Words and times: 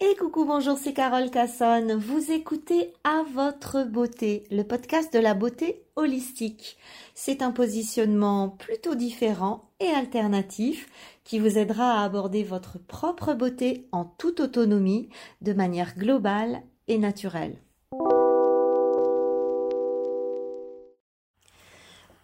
Et 0.00 0.16
coucou, 0.16 0.44
bonjour, 0.44 0.76
c'est 0.76 0.92
Carole 0.92 1.30
Cassonne. 1.30 1.94
Vous 1.94 2.32
écoutez 2.32 2.92
À 3.04 3.22
votre 3.32 3.84
beauté, 3.84 4.42
le 4.50 4.64
podcast 4.64 5.14
de 5.14 5.20
la 5.20 5.34
beauté 5.34 5.84
holistique. 5.94 6.76
C'est 7.14 7.42
un 7.42 7.52
positionnement 7.52 8.48
plutôt 8.48 8.96
différent 8.96 9.70
et 9.78 9.86
alternatif 9.86 10.88
qui 11.22 11.38
vous 11.38 11.58
aidera 11.58 12.00
à 12.00 12.04
aborder 12.04 12.42
votre 12.42 12.76
propre 12.78 13.34
beauté 13.34 13.86
en 13.92 14.04
toute 14.04 14.40
autonomie, 14.40 15.10
de 15.42 15.52
manière 15.52 15.96
globale 15.96 16.62
et 16.88 16.98
naturelle. 16.98 17.56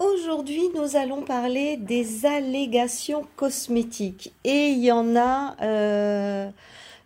Aujourd'hui, 0.00 0.70
nous 0.74 0.96
allons 0.96 1.22
parler 1.22 1.76
des 1.76 2.26
allégations 2.26 3.24
cosmétiques. 3.36 4.34
Et 4.42 4.70
il 4.70 4.80
y 4.82 4.90
en 4.90 5.14
a... 5.14 5.54
Euh, 5.62 6.50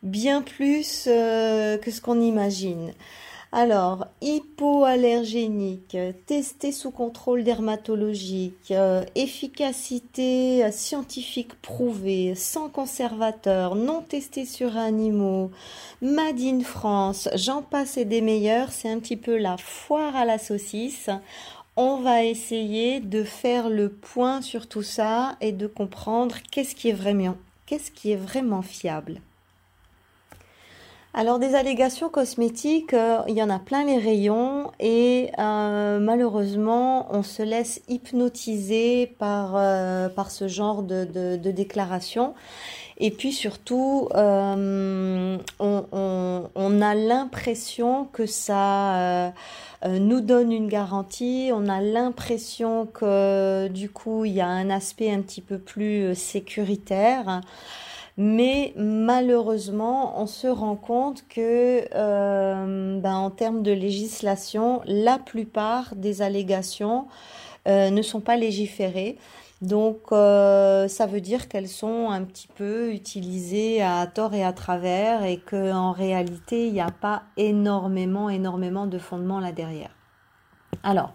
bien 0.05 0.43
plus 0.43 1.07
euh, 1.09 1.77
que 1.79 1.91
ce 1.91 2.01
qu'on 2.01 2.21
imagine. 2.21 2.93
Alors, 3.57 4.09
hypoallergénique, 4.21 5.97
testé 6.27 6.73
sous 6.73 6.91
contrôle 6.91 7.45
dermatologique, 7.45 8.73
euh, 8.73 9.05
efficacité 9.15 10.69
scientifique 10.73 11.55
prouvée, 11.63 12.35
sans 12.35 12.69
conservateur, 12.69 13.77
non 13.77 14.03
testé 14.03 14.45
sur 14.45 14.77
animaux, 14.77 15.53
Made 16.03 16.41
in 16.41 16.65
France, 16.65 17.29
j'en 17.37 17.63
passe 17.63 17.97
et 17.97 18.05
des 18.05 18.23
meilleurs, 18.23 18.73
c'est 18.73 18.91
un 18.91 18.99
petit 18.99 19.17
peu 19.17 19.39
la 19.39 19.57
foire 19.57 20.17
à 20.17 20.25
la 20.25 20.39
saucisse. 20.39 21.09
On 21.77 21.99
va 21.99 22.25
essayer 22.25 22.99
de 22.99 23.23
faire 23.23 23.71
le 23.71 23.89
point 23.89 24.43
sur 24.43 24.67
tout 24.67 24.83
ça 24.83 25.37
et 25.41 25.53
de 25.53 25.69
comprendre 25.69 26.39
qu'est-ce 26.51 26.75
qui 26.75 26.89
est 26.91 28.17
vraiment 28.17 28.63
fiable. 28.63 29.21
Alors 31.17 31.39
des 31.39 31.55
allégations 31.55 32.09
cosmétiques, 32.09 32.93
euh, 32.93 33.21
il 33.29 33.37
y 33.37 33.43
en 33.43 33.49
a 33.49 33.61
plein 33.61 33.85
les 33.85 33.99
rayons 33.99 34.73
et 34.81 35.31
euh, 35.39 36.01
malheureusement 36.01 37.07
on 37.15 37.23
se 37.23 37.41
laisse 37.41 37.81
hypnotiser 37.87 39.15
par, 39.21 39.53
euh, 39.55 40.09
par 40.09 40.33
ce 40.33 40.49
genre 40.49 40.83
de, 40.83 41.05
de, 41.05 41.51
déclarations. 41.53 42.35
Et 42.99 43.13
puis 43.13 43.33
surtout, 43.33 44.09
on, 44.13 45.39
on, 45.61 46.83
a 46.83 46.95
l'impression 46.97 48.07
que 48.07 48.27
ça 48.27 49.33
nous 49.89 50.21
donne 50.21 50.51
une 50.51 50.69
garantie, 50.69 51.51
on 51.53 51.69
a 51.69 51.81
l'impression 51.81 52.87
que 52.87 53.69
du 53.69 53.89
coup 53.89 54.25
il 54.25 54.33
y 54.33 54.41
a 54.41 54.49
un 54.49 54.71
aspect 54.71 55.13
un 55.13 55.23
petit 55.23 55.43
peu 55.43 55.59
plus 55.59 56.15
sécuritaire. 56.17 57.41
Mais 58.17 58.73
malheureusement, 58.77 60.21
on 60.21 60.27
se 60.27 60.47
rend 60.47 60.77
compte 60.77 61.27
que, 61.29 61.85
euh, 61.95 63.01
ben, 63.01 63.15
en 63.15 63.31
termes 63.31 63.63
de 63.63 63.73
législation, 63.73 64.83
la 64.87 65.19
plupart 65.19 65.97
des 65.97 66.23
allégations 66.23 67.07
euh, 67.67 67.91
ne 67.91 68.03
sont 68.03 68.21
pas 68.21 68.37
légiférées. 68.37 69.19
Donc, 69.63 69.99
euh, 70.13 70.87
ça 70.89 71.07
veut 71.07 71.21
dire 71.21 71.49
qu'elles 71.49 71.69
sont 71.69 72.11
un 72.11 72.23
petit 72.23 72.49
peu 72.49 72.93
utilisées 72.93 73.83
à 73.83 74.07
tort 74.07 74.35
et 74.35 74.45
à 74.45 74.53
travers 74.53 75.25
et 75.25 75.39
qu'en 75.39 75.93
réalité, 75.93 76.67
il 76.69 76.75
n'y 76.75 76.81
a 76.81 76.91
pas 76.91 77.23
énormément, 77.37 78.29
énormément 78.29 78.87
de 78.87 78.99
fondements 78.99 79.41
là 79.41 79.53
derrière. 79.53 79.91
Alors, 80.83 81.15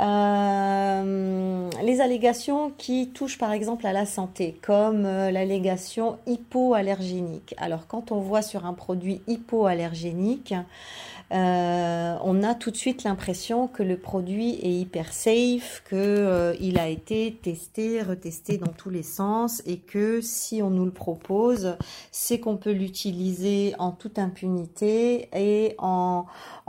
euh, 0.00 1.70
les 1.82 2.00
allégations 2.00 2.70
qui 2.78 3.08
touchent 3.08 3.38
par 3.38 3.52
exemple 3.52 3.86
à 3.86 3.92
la 3.92 4.06
santé, 4.06 4.56
comme 4.62 5.06
euh, 5.06 5.30
l'allégation 5.30 6.18
hypoallergénique. 6.26 7.54
Alors 7.58 7.86
quand 7.88 8.12
on 8.12 8.20
voit 8.20 8.42
sur 8.42 8.64
un 8.64 8.74
produit 8.74 9.20
hypoallergénique, 9.26 10.54
euh, 11.30 12.16
on 12.22 12.42
a 12.42 12.54
tout 12.54 12.70
de 12.70 12.76
suite 12.76 13.04
l'impression 13.04 13.68
que 13.68 13.82
le 13.82 13.98
produit 13.98 14.54
est 14.62 14.72
hyper 14.72 15.12
safe, 15.12 15.82
que 15.84 15.94
euh, 15.94 16.54
il 16.58 16.78
a 16.78 16.88
été 16.88 17.38
testé, 17.42 18.02
retesté 18.02 18.56
dans 18.56 18.72
tous 18.72 18.88
les 18.88 19.02
sens 19.02 19.62
et 19.66 19.78
que 19.78 20.20
si 20.22 20.62
on 20.62 20.70
nous 20.70 20.86
le 20.86 20.90
propose, 20.90 21.76
c'est 22.10 22.40
qu'on 22.40 22.56
peut 22.56 22.72
l'utiliser 22.72 23.74
en 23.78 23.90
toute 23.90 24.18
impunité 24.18 25.28
et 25.34 25.74
en, 25.78 26.24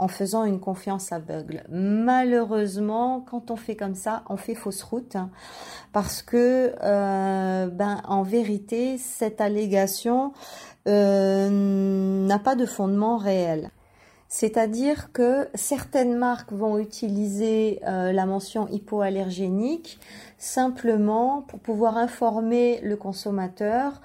faisant 0.08 0.44
une 0.44 0.60
confiance 0.60 1.12
aveugle. 1.12 1.62
Malheureusement, 1.70 3.24
quand 3.30 3.50
on 3.50 3.56
fait 3.56 3.76
comme 3.76 3.94
ça, 3.94 4.24
on 4.28 4.36
fait 4.36 4.54
fausse 4.54 4.82
route 4.82 5.16
parce 5.92 6.20
que 6.22 6.74
euh, 6.82 7.66
ben 7.68 8.02
en 8.06 8.22
vérité, 8.22 8.98
cette 8.98 9.40
allégation 9.40 10.32
n'a 10.86 12.38
pas 12.38 12.56
de 12.56 12.66
fondement 12.66 13.16
réel. 13.16 13.70
C'est-à-dire 14.32 15.10
que 15.12 15.48
certaines 15.56 16.16
marques 16.16 16.52
vont 16.52 16.78
utiliser 16.78 17.80
euh, 17.84 18.12
la 18.12 18.26
mention 18.26 18.68
hypoallergénique 18.68 19.98
simplement 20.38 21.42
pour 21.48 21.58
pouvoir 21.58 21.96
informer 21.96 22.78
le 22.84 22.94
consommateur 22.94 24.00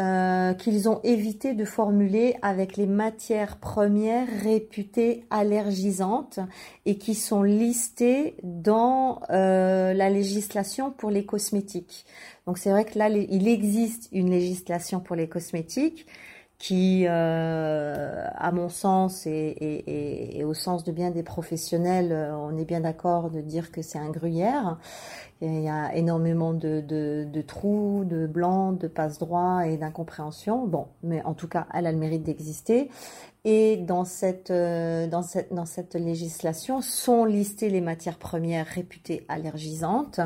euh, 0.00 0.52
qu'ils 0.54 0.88
ont 0.88 1.00
évité 1.04 1.54
de 1.54 1.64
formuler 1.64 2.34
avec 2.42 2.76
les 2.76 2.88
matières 2.88 3.56
premières 3.56 4.26
réputées 4.42 5.24
allergisantes 5.30 6.40
et 6.84 6.98
qui 6.98 7.14
sont 7.14 7.44
listées 7.44 8.34
dans 8.42 9.20
euh, 9.30 9.94
la 9.94 10.10
législation 10.10 10.90
pour 10.90 11.10
les 11.10 11.24
cosmétiques. 11.24 12.04
Donc 12.48 12.58
c'est 12.58 12.70
vrai 12.70 12.84
que 12.84 12.98
là, 12.98 13.08
il 13.10 13.46
existe 13.46 14.08
une 14.10 14.30
législation 14.30 14.98
pour 14.98 15.14
les 15.14 15.28
cosmétiques 15.28 16.04
qui, 16.58 17.04
euh, 17.06 18.26
à 18.34 18.50
mon 18.50 18.68
sens 18.68 19.26
et, 19.26 20.42
au 20.44 20.54
sens 20.54 20.82
de 20.82 20.90
bien 20.90 21.10
des 21.10 21.22
professionnels, 21.22 22.10
euh, 22.10 22.36
on 22.36 22.56
est 22.58 22.64
bien 22.64 22.80
d'accord 22.80 23.30
de 23.30 23.40
dire 23.40 23.70
que 23.70 23.80
c'est 23.80 23.98
un 23.98 24.10
gruyère. 24.10 24.76
Il 25.40 25.62
y 25.62 25.68
a 25.68 25.94
énormément 25.94 26.52
de, 26.54 26.80
de, 26.80 27.42
trous, 27.42 28.04
de 28.04 28.26
blancs, 28.26 28.76
de 28.76 28.88
passe 28.88 29.18
droits 29.18 29.68
et 29.68 29.76
d'incompréhension. 29.76 30.66
Bon, 30.66 30.88
mais 31.04 31.22
en 31.22 31.34
tout 31.34 31.46
cas, 31.46 31.68
elle 31.72 31.86
a 31.86 31.92
le 31.92 31.98
mérite 31.98 32.24
d'exister. 32.24 32.90
Et 33.44 33.76
dans 33.76 34.04
cette, 34.04 34.50
euh, 34.50 35.06
dans, 35.06 35.22
cette, 35.22 35.54
dans 35.54 35.64
cette 35.64 35.94
législation 35.94 36.80
sont 36.80 37.24
listées 37.24 37.70
les 37.70 37.80
matières 37.80 38.18
premières 38.18 38.66
réputées 38.66 39.24
allergisantes. 39.28 40.20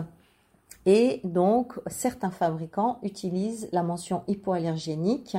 Et 0.84 1.20
donc, 1.24 1.74
certains 1.86 2.30
fabricants 2.30 2.98
utilisent 3.02 3.68
la 3.72 3.82
mention 3.82 4.24
hypoallergénique 4.26 5.36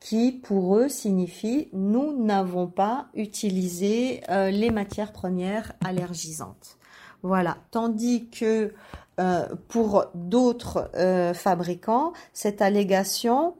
qui, 0.00 0.32
pour 0.32 0.76
eux, 0.76 0.88
signifie 0.88 1.68
nous 1.72 2.12
n'avons 2.22 2.66
pas 2.66 3.06
utilisé 3.14 4.20
euh, 4.28 4.50
les 4.50 4.70
matières 4.70 5.12
premières 5.12 5.72
allergisantes. 5.84 6.76
Voilà. 7.22 7.56
Tandis 7.70 8.28
que 8.28 8.74
euh, 9.18 9.48
pour 9.68 10.06
d'autres 10.14 10.90
euh, 10.94 11.32
fabricants, 11.32 12.12
cette 12.34 12.60
allégation 12.60 13.54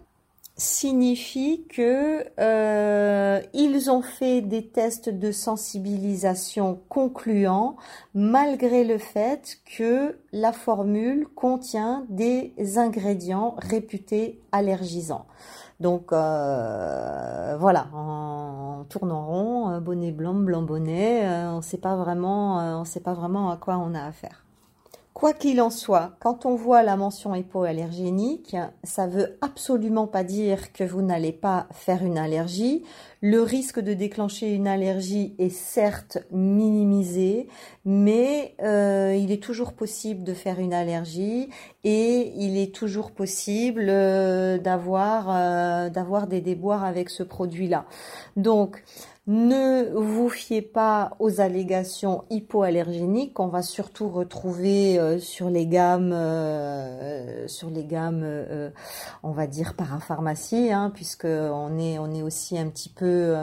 signifie 0.56 1.66
que 1.68 2.24
euh, 2.40 3.42
ils 3.52 3.90
ont 3.90 4.00
fait 4.00 4.40
des 4.40 4.66
tests 4.66 5.10
de 5.10 5.30
sensibilisation 5.30 6.80
concluants 6.88 7.76
malgré 8.14 8.84
le 8.84 8.96
fait 8.96 9.58
que 9.76 10.18
la 10.32 10.52
formule 10.52 11.26
contient 11.34 12.06
des 12.08 12.54
ingrédients 12.78 13.54
réputés 13.58 14.40
allergisants. 14.50 15.26
Donc 15.78 16.10
euh, 16.12 17.56
voilà, 17.60 17.88
en 17.92 18.86
tournant 18.88 19.26
rond, 19.26 19.78
bonnet 19.80 20.10
blanc, 20.10 20.32
blanc 20.32 20.62
bonnet, 20.62 21.26
euh, 21.26 21.50
on 21.52 21.60
sait 21.60 21.76
pas 21.76 21.96
vraiment, 21.96 22.80
on 22.80 22.84
sait 22.86 23.00
pas 23.00 23.12
vraiment 23.12 23.50
à 23.50 23.58
quoi 23.58 23.76
on 23.76 23.94
a 23.94 24.02
affaire. 24.02 24.45
Quoi 25.16 25.32
qu'il 25.32 25.62
en 25.62 25.70
soit, 25.70 26.12
quand 26.20 26.44
on 26.44 26.56
voit 26.56 26.82
la 26.82 26.94
mention 26.94 27.34
hypoallergénique, 27.34 28.54
ça 28.84 29.06
veut 29.06 29.38
absolument 29.40 30.06
pas 30.06 30.24
dire 30.24 30.74
que 30.74 30.84
vous 30.84 31.00
n'allez 31.00 31.32
pas 31.32 31.68
faire 31.72 32.04
une 32.04 32.18
allergie. 32.18 32.84
Le 33.22 33.40
risque 33.40 33.80
de 33.80 33.94
déclencher 33.94 34.52
une 34.52 34.68
allergie 34.68 35.34
est 35.38 35.48
certes 35.48 36.18
minimisé, 36.32 37.48
mais 37.86 38.54
euh, 38.62 39.16
il 39.18 39.32
est 39.32 39.42
toujours 39.42 39.72
possible 39.72 40.22
de 40.22 40.34
faire 40.34 40.60
une 40.60 40.74
allergie 40.74 41.48
et 41.82 42.34
il 42.36 42.58
est 42.58 42.74
toujours 42.74 43.10
possible 43.12 43.86
euh, 43.88 44.58
d'avoir 44.58 45.30
euh, 45.30 45.88
d'avoir 45.88 46.26
des 46.26 46.42
déboires 46.42 46.84
avec 46.84 47.08
ce 47.08 47.22
produit-là. 47.22 47.86
Donc 48.36 48.84
ne 49.26 49.92
vous 49.92 50.28
fiez 50.28 50.62
pas 50.62 51.16
aux 51.18 51.40
allégations 51.40 52.24
hypoallergéniques. 52.30 53.34
Qu'on 53.34 53.48
va 53.48 53.62
surtout 53.62 54.08
retrouver 54.08 54.98
euh, 54.98 55.18
sur 55.18 55.50
les 55.50 55.66
gammes, 55.66 56.12
euh, 56.12 57.48
sur 57.48 57.70
les 57.70 57.84
gammes, 57.84 58.22
euh, 58.22 58.70
on 59.22 59.32
va 59.32 59.46
dire 59.46 59.74
parapharmacie, 59.74 60.70
hein, 60.72 60.90
puisque 60.94 61.24
on 61.26 61.78
est, 61.78 61.98
on 61.98 62.12
est 62.12 62.22
aussi 62.22 62.58
un 62.58 62.68
petit 62.68 62.88
peu 62.88 63.36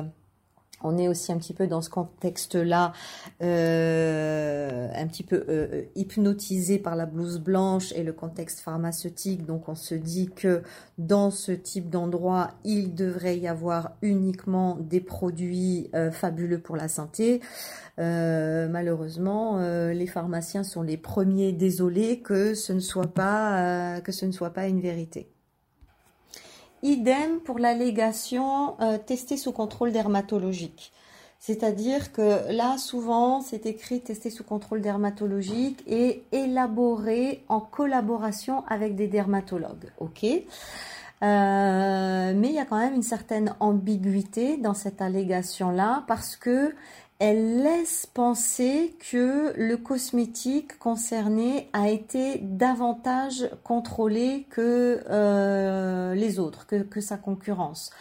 on 0.83 0.97
est 0.97 1.07
aussi 1.07 1.31
un 1.31 1.37
petit 1.37 1.53
peu 1.53 1.67
dans 1.67 1.81
ce 1.81 1.89
contexte-là, 1.89 2.93
euh, 3.41 4.89
un 4.93 5.07
petit 5.07 5.23
peu 5.23 5.45
euh, 5.49 5.83
hypnotisé 5.95 6.77
par 6.79 6.95
la 6.95 7.05
blouse 7.05 7.39
blanche 7.39 7.91
et 7.93 8.03
le 8.03 8.13
contexte 8.13 8.59
pharmaceutique. 8.59 9.45
Donc 9.45 9.69
on 9.69 9.75
se 9.75 9.95
dit 9.95 10.29
que 10.35 10.61
dans 10.97 11.31
ce 11.31 11.51
type 11.51 11.89
d'endroit, 11.89 12.51
il 12.63 12.93
devrait 12.93 13.37
y 13.37 13.47
avoir 13.47 13.93
uniquement 14.01 14.77
des 14.79 15.01
produits 15.01 15.89
euh, 15.95 16.11
fabuleux 16.11 16.59
pour 16.59 16.75
la 16.75 16.87
santé. 16.87 17.41
malheureusement, 17.97 19.59
les 19.91 20.07
pharmaciens 20.07 20.63
sont 20.63 20.81
les 20.81 20.97
premiers 20.97 21.51
désolés 21.53 22.19
que 22.21 22.53
ce 22.55 22.73
ne 22.73 22.79
soit 22.79 23.13
pas 23.13 24.01
que 24.01 24.11
ce 24.11 24.25
ne 24.25 24.31
soit 24.31 24.49
pas 24.51 24.67
une 24.67 24.81
vérité. 24.81 25.32
Idem 26.83 27.39
pour 27.39 27.57
l'allégation 27.57 28.75
euh, 28.81 28.97
testée 28.97 29.37
sous 29.37 29.51
contrôle 29.51 29.91
dermatologique. 29.91 30.91
C'est-à-dire 31.39 32.13
que 32.13 32.49
là, 32.53 32.77
souvent, 32.77 33.41
c'est 33.41 33.65
écrit 33.65 33.99
testé 33.99 34.29
sous 34.29 34.45
contrôle 34.45 34.79
dermatologique 34.79 35.83
et 35.87 36.23
élaboré 36.31 37.43
en 37.49 37.59
collaboration 37.59 38.63
avec 38.69 38.95
des 38.95 39.07
dermatologues. 39.07 39.91
OK? 39.97 40.23
Euh, 40.23 42.33
mais 42.33 42.47
il 42.47 42.53
y 42.53 42.59
a 42.59 42.65
quand 42.65 42.79
même 42.79 42.93
une 42.93 43.03
certaine 43.03 43.55
ambiguïté 43.59 44.55
dans 44.55 44.73
cette 44.73 45.01
allégation-là 45.01 46.05
parce 46.07 46.37
que 46.37 46.73
elle 47.25 47.63
laisse 47.63 48.05
penser 48.05 48.97
que 49.09 49.53
le 49.55 49.77
cosmétique 49.77 50.77
concerné 50.77 51.69
a 51.71 51.87
été 51.87 52.37
davantage 52.39 53.49
contrôlé 53.63 54.45
que 54.49 55.01
euh, 55.09 56.15
les 56.15 56.37
autres, 56.37 56.67
que, 56.67 56.99
sa 56.99 57.15
concurrence. 57.15 57.91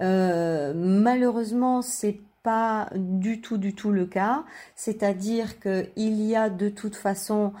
Euh, 0.00 0.72
malheureusement, 0.74 1.82
c'est 1.82 2.18
pas 2.42 2.88
du 2.94 3.42
tout, 3.42 3.58
du 3.58 3.74
tout 3.74 3.90
le 3.90 4.06
cas. 4.06 4.44
C'est-à-dire 4.76 5.60
qu'il 5.60 6.22
y 6.22 6.34
a 6.34 6.48
de 6.48 6.70
toute 6.70 6.96
façon 6.96 7.52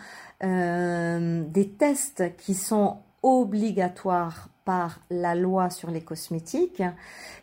euh, 0.42 1.44
des 1.48 1.68
tests 1.68 2.34
qui 2.38 2.54
sont 2.54 2.96
obligatoires 3.22 4.48
par 4.64 5.00
la 5.10 5.34
loi 5.34 5.70
sur 5.70 5.90
les 5.90 6.02
cosmétiques 6.02 6.82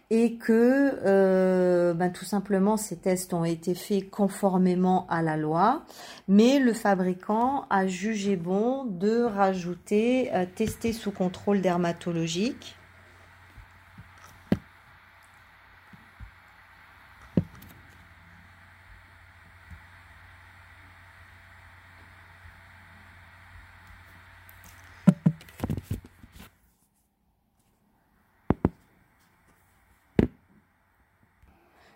et 0.10 0.36
que 0.36 1.00
euh, 1.06 1.94
ben, 1.94 2.12
tout 2.12 2.26
simplement 2.26 2.76
ces 2.78 2.98
tests 2.98 3.34
ont 3.34 3.46
été 3.46 3.76
faits 3.76 4.10
conformément 4.10 5.08
à 5.10 5.22
la 5.22 5.38
loi, 5.38 5.84
mais 6.28 6.60
le 6.60 6.74
fabricant 6.74 7.66
a 7.70 7.88
jugé 7.88 8.36
bon 8.36 8.86
de 8.86 9.22
rajouter 9.22 10.34
euh, 10.34 10.46
tester 10.54 10.92
sous 10.92 11.12
contrôle 11.12 11.62
dermatologique 11.62 12.76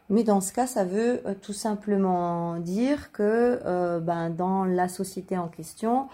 Mais 0.09 0.23
dans 0.23 0.41
ce 0.41 0.53
cas, 0.53 0.67
ça 0.67 0.83
veut 0.83 1.21
euh, 1.25 1.33
tout 1.41 1.53
simplement 1.53 2.59
dire 2.59 3.11
que 3.11 3.59
euh, 3.65 3.99
ben, 3.99 4.29
dans 4.29 4.63
la 4.63 4.87
société 4.87 5.37
en 5.37 5.47
question, 5.47 6.07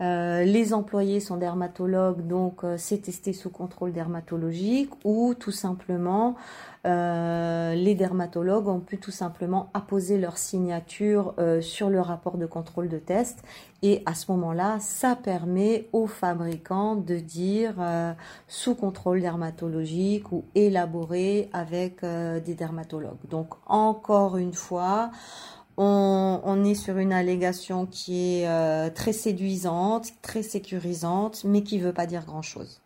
euh, 0.00 0.44
les 0.44 0.72
employés 0.74 1.20
sont 1.20 1.36
dermatologues, 1.36 2.26
donc 2.26 2.62
c'est 2.76 3.02
testé 3.02 3.32
sous 3.32 3.50
contrôle 3.50 3.92
dermatologique, 3.92 4.90
ou 5.04 5.34
tout 5.34 5.52
simplement 5.52 6.36
les 6.82 7.94
dermatologues 7.94 8.68
ont 8.68 8.80
pu 8.80 8.96
tout 8.96 9.10
simplement 9.10 9.68
apposer 9.74 10.16
leur 10.16 10.38
signature 10.38 11.34
sur 11.60 11.90
le 11.90 12.00
rapport 12.00 12.38
de 12.38 12.46
contrôle 12.46 12.88
de 12.88 12.96
test 12.96 13.44
et 13.82 14.02
à 14.04 14.14
ce 14.14 14.30
moment-là, 14.32 14.78
ça 14.80 15.16
permet 15.16 15.88
aux 15.92 16.06
fabricants 16.06 16.96
de 16.96 17.16
dire 17.16 17.76
euh, 17.78 18.12
sous 18.46 18.74
contrôle 18.74 19.22
dermatologique 19.22 20.30
ou 20.32 20.44
élaboré 20.54 21.48
avec 21.52 22.04
euh, 22.04 22.40
des 22.40 22.54
dermatologues. 22.54 23.26
Donc 23.30 23.54
encore 23.66 24.36
une 24.36 24.52
fois, 24.52 25.10
on, 25.76 26.64
est 26.64 26.74
sur 26.74 26.98
une 26.98 27.12
allégation 27.12 27.86
qui 27.86 28.40
est 28.40 28.48
euh, 28.48 28.90
très 28.90 29.12
séduisante, 29.12 30.08
très 30.22 30.42
sécurisante, 30.42 31.42
mais 31.44 31.62
qui 31.62 31.78
ne 31.78 31.84
veut 31.84 31.92
pas 31.92 32.06
dire 32.06 32.24
grand-chose. 32.24 32.80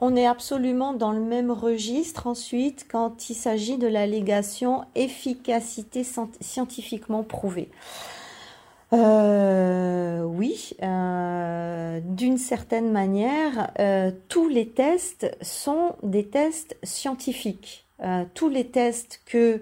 On 0.00 0.16
est 0.16 0.26
absolument 0.26 0.94
dans 0.94 1.12
le 1.12 1.20
même 1.20 1.50
registre 1.50 2.26
ensuite 2.26 2.86
quand 2.90 3.28
il 3.28 3.34
s'agit 3.34 3.76
de 3.76 3.86
l'allégation 3.86 4.84
efficacité 4.94 6.04
scientifiquement 6.40 7.22
prouvée. 7.22 7.70
Euh, 8.92 10.22
oui, 10.24 10.70
euh, 10.82 12.00
d'une 12.02 12.38
certaine 12.38 12.90
manière, 12.90 13.70
tous 14.28 14.48
les 14.48 14.70
tests 14.70 15.30
sont 15.42 15.94
des 16.02 16.26
tests 16.26 16.76
scientifiques. 16.82 17.86
tous 18.34 18.48
les 18.48 18.66
tests 18.66 19.20
que 19.26 19.60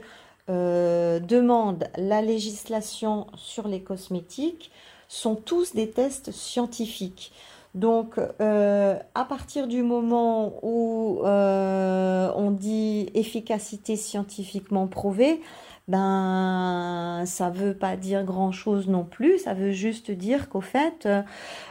demande 0.48 1.84
la 1.96 2.22
législation 2.22 3.26
sur 3.34 3.68
les 3.68 3.82
cosmétiques 3.82 4.70
sont 5.08 5.34
tous 5.34 5.74
des 5.74 5.90
tests 5.90 6.32
scientifiques. 6.32 7.32
Donc, 7.74 8.18
à 8.18 9.24
partir 9.28 9.68
du 9.68 9.82
moment 9.82 10.54
où 10.62 11.20
on 11.24 12.50
dit 12.50 13.10
efficacité 13.14 13.96
scientifiquement 13.96 14.86
prouvée, 14.86 15.40
ben 15.88 17.22
ça 17.24 17.48
veut 17.48 17.74
pas 17.74 17.96
dire 17.96 18.22
grand 18.22 18.52
chose 18.52 18.88
non 18.88 19.04
plus, 19.04 19.38
ça 19.38 19.54
veut 19.54 19.72
juste 19.72 20.10
dire 20.10 20.50
qu'au 20.50 20.60
fait 20.60 21.06
euh, 21.06 21.22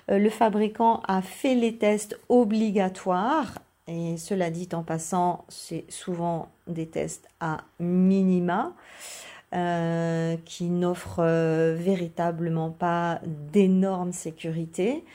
le 0.08 0.30
fabricant 0.30 1.02
a 1.08 1.22
fait 1.22 1.54
les 1.54 1.78
tests 1.78 2.20
obligatoires 2.28 3.54
et 3.88 4.18
cela 4.18 4.50
dit 4.52 4.68
en 4.74 4.84
passant, 4.84 5.46
c'est 5.48 5.86
souvent 5.90 6.50
des 6.68 6.88
tests 6.88 7.28
à 7.40 7.62
minima 7.80 8.74
euh, 9.56 10.36
qui 10.44 10.66
n'offrent 10.66 11.24
euh, 11.24 11.74
véritablement 11.80 12.70
pas 12.70 13.22
d'énorme 13.26 14.12
sécurité. 14.12 15.06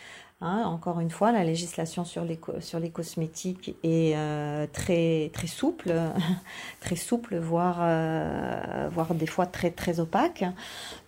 Hein, 0.44 0.64
encore 0.66 0.98
une 0.98 1.10
fois, 1.10 1.30
la 1.30 1.44
législation 1.44 2.04
sur 2.04 2.24
les, 2.24 2.36
sur 2.58 2.80
les 2.80 2.90
cosmétiques 2.90 3.76
est 3.84 4.16
euh, 4.16 4.66
très, 4.72 5.30
très 5.32 5.46
souple, 5.46 5.94
très 6.80 6.96
souple, 6.96 7.38
voire, 7.38 7.78
euh, 7.80 8.88
voire 8.90 9.14
des 9.14 9.28
fois 9.28 9.46
très, 9.46 9.70
très 9.70 10.00
opaque. 10.00 10.44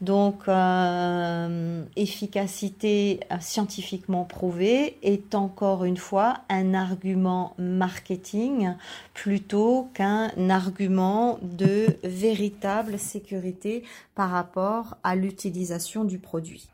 Donc, 0.00 0.46
euh, 0.46 1.82
efficacité 1.96 3.18
scientifiquement 3.40 4.22
prouvée 4.22 4.98
est 5.02 5.34
encore 5.34 5.84
une 5.84 5.96
fois 5.96 6.42
un 6.48 6.72
argument 6.72 7.54
marketing 7.58 8.74
plutôt 9.14 9.88
qu'un 9.94 10.30
argument 10.48 11.40
de 11.42 11.88
véritable 12.04 13.00
sécurité 13.00 13.82
par 14.14 14.30
rapport 14.30 14.96
à 15.02 15.16
l'utilisation 15.16 16.04
du 16.04 16.20
produit. 16.20 16.68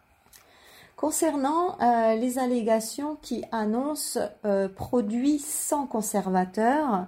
Concernant 1.01 1.79
euh, 1.81 2.15
les 2.15 2.39
allégations 2.39 3.17
qui 3.23 3.43
annoncent 3.53 4.21
euh, 4.45 4.69
produits 4.69 5.39
sans 5.39 5.87
conservateur, 5.87 7.07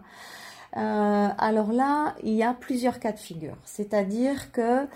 euh, 0.79 1.29
alors 1.37 1.73
là, 1.73 2.15
il 2.23 2.33
y 2.33 2.43
a 2.43 2.55
plusieurs 2.55 3.01
cas 3.01 3.13
de 3.13 3.19
figure. 3.19 3.59
C'est-à-dire 3.67 4.51
que 4.51 4.87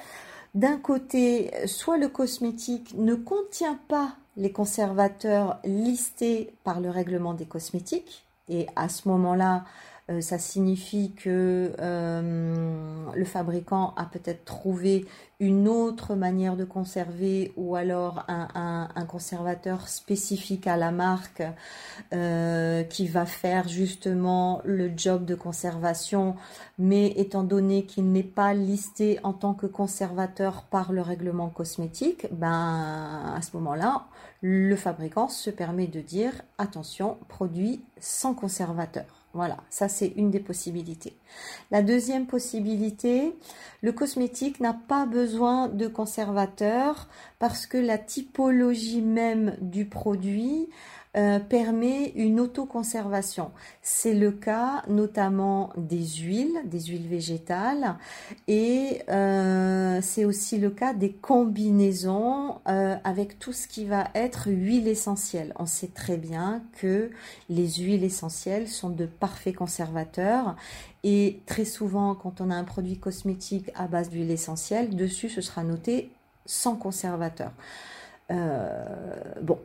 d'un 0.55 0.79
côté, 0.79 1.51
soit 1.67 1.99
le 1.99 2.09
cosmétique 2.09 2.95
ne 2.97 3.15
contient 3.15 3.79
pas 3.87 4.15
les 4.39 4.51
conservateurs 4.51 5.59
listés 5.63 6.55
par 6.65 6.81
le 6.81 6.89
règlement 6.89 7.35
des 7.35 7.45
cosmétiques, 7.45 8.25
et 8.49 8.67
à 8.77 8.89
ce 8.89 9.09
moment-là, 9.11 9.65
euh, 10.09 10.21
ça 10.21 10.39
signifie 10.39 11.13
que 11.15 11.73
euh, 11.81 13.11
le 13.13 13.25
fabricant 13.25 13.93
a 13.97 14.05
peut-être 14.05 14.45
trouvé 14.45 15.05
une 15.41 15.67
autre 15.69 16.15
manière 16.15 16.57
de 16.57 16.65
conserver 16.65 17.53
ou 17.57 17.75
alors 17.75 18.25
un, 18.29 18.89
conservateur 19.07 19.89
spécifique 19.89 20.67
à 20.67 20.77
la 20.77 20.93
marque 20.93 21.43
euh, 22.15 22.83
qui 22.85 23.07
va 23.07 23.27
faire 23.27 23.69
justement 23.69 24.63
le 24.65 24.91
job 24.97 25.25
de 25.27 25.35
conservation, 25.35 26.37
mais 26.79 27.09
étant 27.17 27.43
donné 27.43 27.85
qu'il 27.85 28.11
n'est 28.13 28.23
pas 28.23 28.55
listé 28.55 29.19
en 29.25 29.33
tant 29.35 29.53
que 29.53 29.67
conservateur 29.67 30.63
par 30.65 30.93
le 30.93 31.03
règlement 31.03 31.49
cosmétique, 31.49 32.29
ben 32.33 33.35
à 33.37 33.43
ce 33.43 33.57
moment-là, 33.57 34.07
le 34.41 34.77
fabricant 34.77 35.29
se 35.29 35.51
permet 35.51 35.87
de 35.87 36.01
dire 36.01 36.33
attention, 36.57 37.19
produit 37.29 37.83
sans 38.01 38.33
conservateur. 38.33 39.26
Voilà, 39.37 39.59
ça 39.69 39.91
c'est 39.91 40.15
une 40.17 40.31
des 40.31 40.41
possibilités. 40.41 41.15
La 41.71 41.83
deuxième 41.83 42.27
possibilité, 42.27 43.37
le 43.83 43.93
cosmétique 43.93 44.61
n'a 44.61 44.73
pas 44.73 45.05
besoin 45.05 45.69
de 45.69 45.89
conservateur 45.89 47.07
parce 47.39 47.67
que 47.67 47.77
la 47.77 47.99
typologie 47.99 49.03
même 49.03 49.55
du 49.61 49.85
produit 49.85 50.71
euh, 51.17 51.39
permet 51.39 52.11
une 52.11 52.41
autoconservation. 52.41 53.51
C'est 53.81 54.13
le 54.13 54.33
cas 54.33 54.83
notamment 54.87 55.73
des 55.79 56.05
huiles, 56.05 56.61
des 56.67 56.81
huiles 56.81 57.09
végétales, 57.09 57.97
et 58.49 59.01
euh, 59.09 60.01
c'est 60.03 60.27
aussi 60.27 60.59
le 60.59 60.69
cas 60.69 60.93
des 60.93 61.13
combinaisons 61.13 62.57
euh, 62.69 62.97
avec 63.03 63.39
tout 63.39 63.55
ce 63.55 63.67
qui 63.67 63.87
va 63.87 64.09
être 64.15 64.51
huile 64.51 64.89
essentielle. 64.89 65.55
On 65.59 65.65
sait 65.65 65.89
très 65.89 66.19
bien 66.19 66.63
que 66.79 67.11
les 67.49 67.67
huiles 67.67 68.05
essentielles 68.05 68.69
sont 68.69 68.91
de 68.91 69.07
parfaits 69.07 69.57
conservateurs 69.57 70.55
et 71.03 71.41
très 71.47 71.65
souvent, 71.65 72.15
quand 72.15 72.43
on 72.43 72.51
a 72.51 72.55
un 72.55 72.65
produit 72.65 72.99
cosmétique 72.99 73.71
à 73.75 73.87
base 73.87 74.11
d'huile 74.11 74.31
essentielle, 74.31 74.95
dessus 74.95 75.31
ce 75.31 75.41
sera 75.41 75.65
noté 75.65 76.11
sans 76.45 76.77
conservateur. 76.77 77.53
bon, 78.29 79.59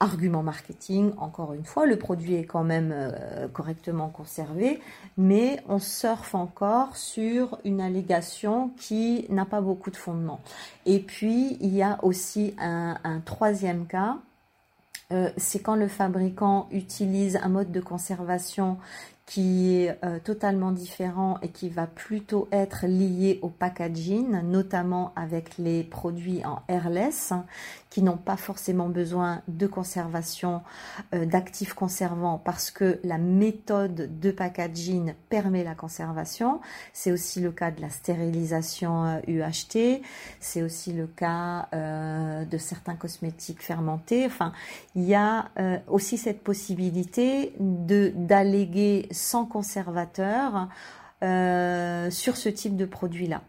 argument 0.00 0.42
marketing, 0.42 1.12
encore 1.18 1.54
une 1.54 1.64
fois, 1.64 1.86
le 1.86 1.96
produit 1.96 2.34
est 2.34 2.44
quand 2.44 2.64
même 2.64 2.92
euh, 2.92 3.48
correctement 3.48 4.08
conservé, 4.08 4.80
mais 5.16 5.62
on 5.68 5.78
surfe 5.78 6.34
encore 6.34 6.96
sur 6.96 7.58
une 7.64 7.80
allégation 7.80 8.70
qui 8.76 9.26
n'a 9.30 9.44
pas 9.44 9.60
beaucoup 9.60 9.90
de 9.90 9.96
fondement. 9.96 10.40
Et 10.84 10.98
puis, 10.98 11.56
il 11.60 11.74
y 11.74 11.82
a 11.82 11.98
aussi 12.02 12.54
un, 12.58 12.96
troisième 13.24 13.86
cas, 13.86 14.18
euh, 15.12 15.30
c'est 15.36 15.60
quand 15.60 15.76
le 15.76 15.88
fabricant 15.88 16.68
utilise 16.72 17.36
un 17.36 17.48
mode 17.48 17.70
de 17.70 17.80
conservation 17.80 18.78
qui 19.26 19.74
est 19.74 19.98
euh, 20.04 20.20
totalement 20.20 20.70
différent 20.70 21.38
et 21.42 21.48
qui 21.48 21.68
va 21.68 21.86
plutôt 21.86 22.48
être 22.52 22.86
lié 22.86 23.40
au 23.42 23.48
packaging, 23.48 24.40
notamment 24.42 25.12
avec 25.16 25.58
les 25.58 25.82
produits 25.82 26.44
en 26.44 26.62
airless, 26.68 27.32
n'ont 28.02 28.16
pas 28.16 28.36
forcément 28.36 28.88
besoin 28.88 29.42
de 29.48 29.66
conservation 29.66 30.62
euh, 31.14 31.26
d'actifs 31.26 31.74
conservants 31.74 32.40
parce 32.42 32.70
que 32.70 32.98
la 33.04 33.18
méthode 33.18 34.18
de 34.20 34.30
packaging 34.30 35.14
permet 35.28 35.64
la 35.64 35.74
conservation. 35.74 36.60
C'est 36.92 37.12
aussi 37.12 37.40
le 37.40 37.52
cas 37.52 37.70
de 37.70 37.80
la 37.80 37.90
stérilisation 37.90 39.20
UHT, 39.26 39.76
euh, 39.76 39.98
c'est 40.40 40.62
aussi 40.62 40.92
le 40.92 41.06
cas 41.06 41.68
euh, 41.74 42.44
de 42.44 42.58
certains 42.58 42.94
cosmétiques 42.94 43.62
fermentés. 43.62 44.26
Enfin, 44.26 44.52
il 44.94 45.04
y 45.04 45.14
a 45.14 45.50
aussi 45.88 46.18
cette 46.18 46.42
possibilité 46.42 47.54
de 47.60 48.12
d'alléguer 48.14 49.08
sans 49.10 49.46
conservateur 49.46 50.68
sur 51.20 52.36
ce 52.36 52.48
type 52.48 52.76
de 52.76 52.84
produit-là. 52.84 53.42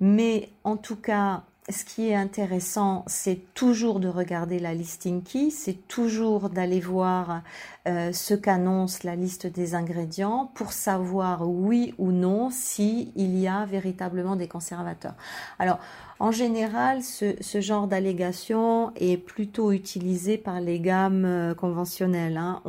Mais 0.00 0.50
en 0.64 0.76
tout 0.76 0.96
cas, 0.96 1.44
ce 1.70 1.84
qui 1.84 2.08
est 2.08 2.14
intéressant, 2.14 3.04
c'est 3.06 3.54
toujours 3.54 4.00
de 4.00 4.08
regarder 4.08 4.58
la 4.58 4.74
listing 4.74 5.22
key, 5.22 5.50
c'est 5.50 5.86
toujours 5.88 6.50
d'aller 6.50 6.80
voir 6.80 7.42
euh, 7.88 8.12
ce 8.12 8.34
qu'annonce 8.34 9.04
la 9.04 9.16
liste 9.16 9.46
des 9.46 9.74
ingrédients 9.74 10.50
pour 10.54 10.72
savoir 10.72 11.48
oui 11.48 11.94
ou 11.98 12.12
non 12.12 12.50
si 12.50 13.12
il 13.16 13.38
y 13.38 13.48
a 13.48 13.64
véritablement 13.66 14.36
des 14.36 14.48
conservateurs. 14.48 15.14
Alors, 15.58 15.78
en 16.18 16.30
général, 16.30 17.02
ce, 17.02 17.60
genre 17.60 17.86
d'allégation 17.86 18.92
est 18.96 19.16
plutôt 19.16 19.72
utilisé 19.72 20.38
par 20.38 20.60
les 20.60 20.80
gammes 20.80 21.24
euh, 21.24 21.54
conventionnelles. 21.54 22.36
Hein. 22.36 22.62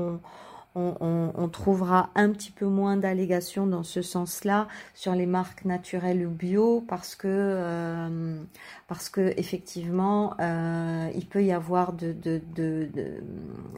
On, 0.75 1.49
trouvera 1.51 2.09
un 2.15 2.29
petit 2.29 2.51
peu 2.51 2.65
moins 2.65 2.95
d'allégations 2.95 3.67
dans 3.67 3.83
ce 3.83 4.01
sens-là 4.01 4.67
sur 4.93 5.13
les 5.13 5.25
marques 5.25 5.65
naturelles 5.65 6.25
ou 6.25 6.29
bio 6.29 6.83
parce 6.87 7.15
que 7.15 7.27
euh, 7.27 8.41
parce 8.87 9.09
que 9.09 9.33
effectivement 9.37 10.33
euh, 10.39 11.09
il 11.13 11.25
peut 11.25 11.43
y 11.43 11.51
avoir 11.51 11.91
de, 11.91 12.15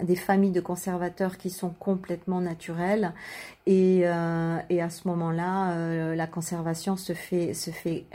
des 0.04 0.16
familles 0.16 0.52
de 0.52 0.62
conservateurs 0.62 1.38
qui 1.38 1.50
sont 1.50 1.72
complètement 1.72 2.42
naturelles 2.42 3.14
et, 3.66 4.02
euh, 4.04 4.60
et 4.70 4.82
à 4.82 4.90
ce 4.92 5.08
moment-là 5.08 6.14
la 6.14 6.28
conservation 6.28 6.96
se 6.96 7.14
fait 7.14 7.56
se 7.56 7.72
fait 7.72 8.06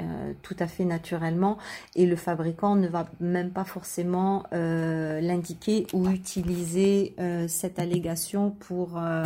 tout 0.42 0.56
à 0.60 0.68
fait 0.68 0.84
naturellement 0.84 1.58
et 1.96 2.06
le 2.06 2.16
fabricant 2.16 2.76
ne 2.76 2.86
va 2.86 3.08
même 3.18 3.50
pas 3.50 3.64
forcément 3.64 4.44
l'indiquer 4.52 5.88
ou 5.92 6.08
utiliser 6.08 7.16
cette 7.48 7.80
allégation 7.80 8.50
euh, 8.70 9.24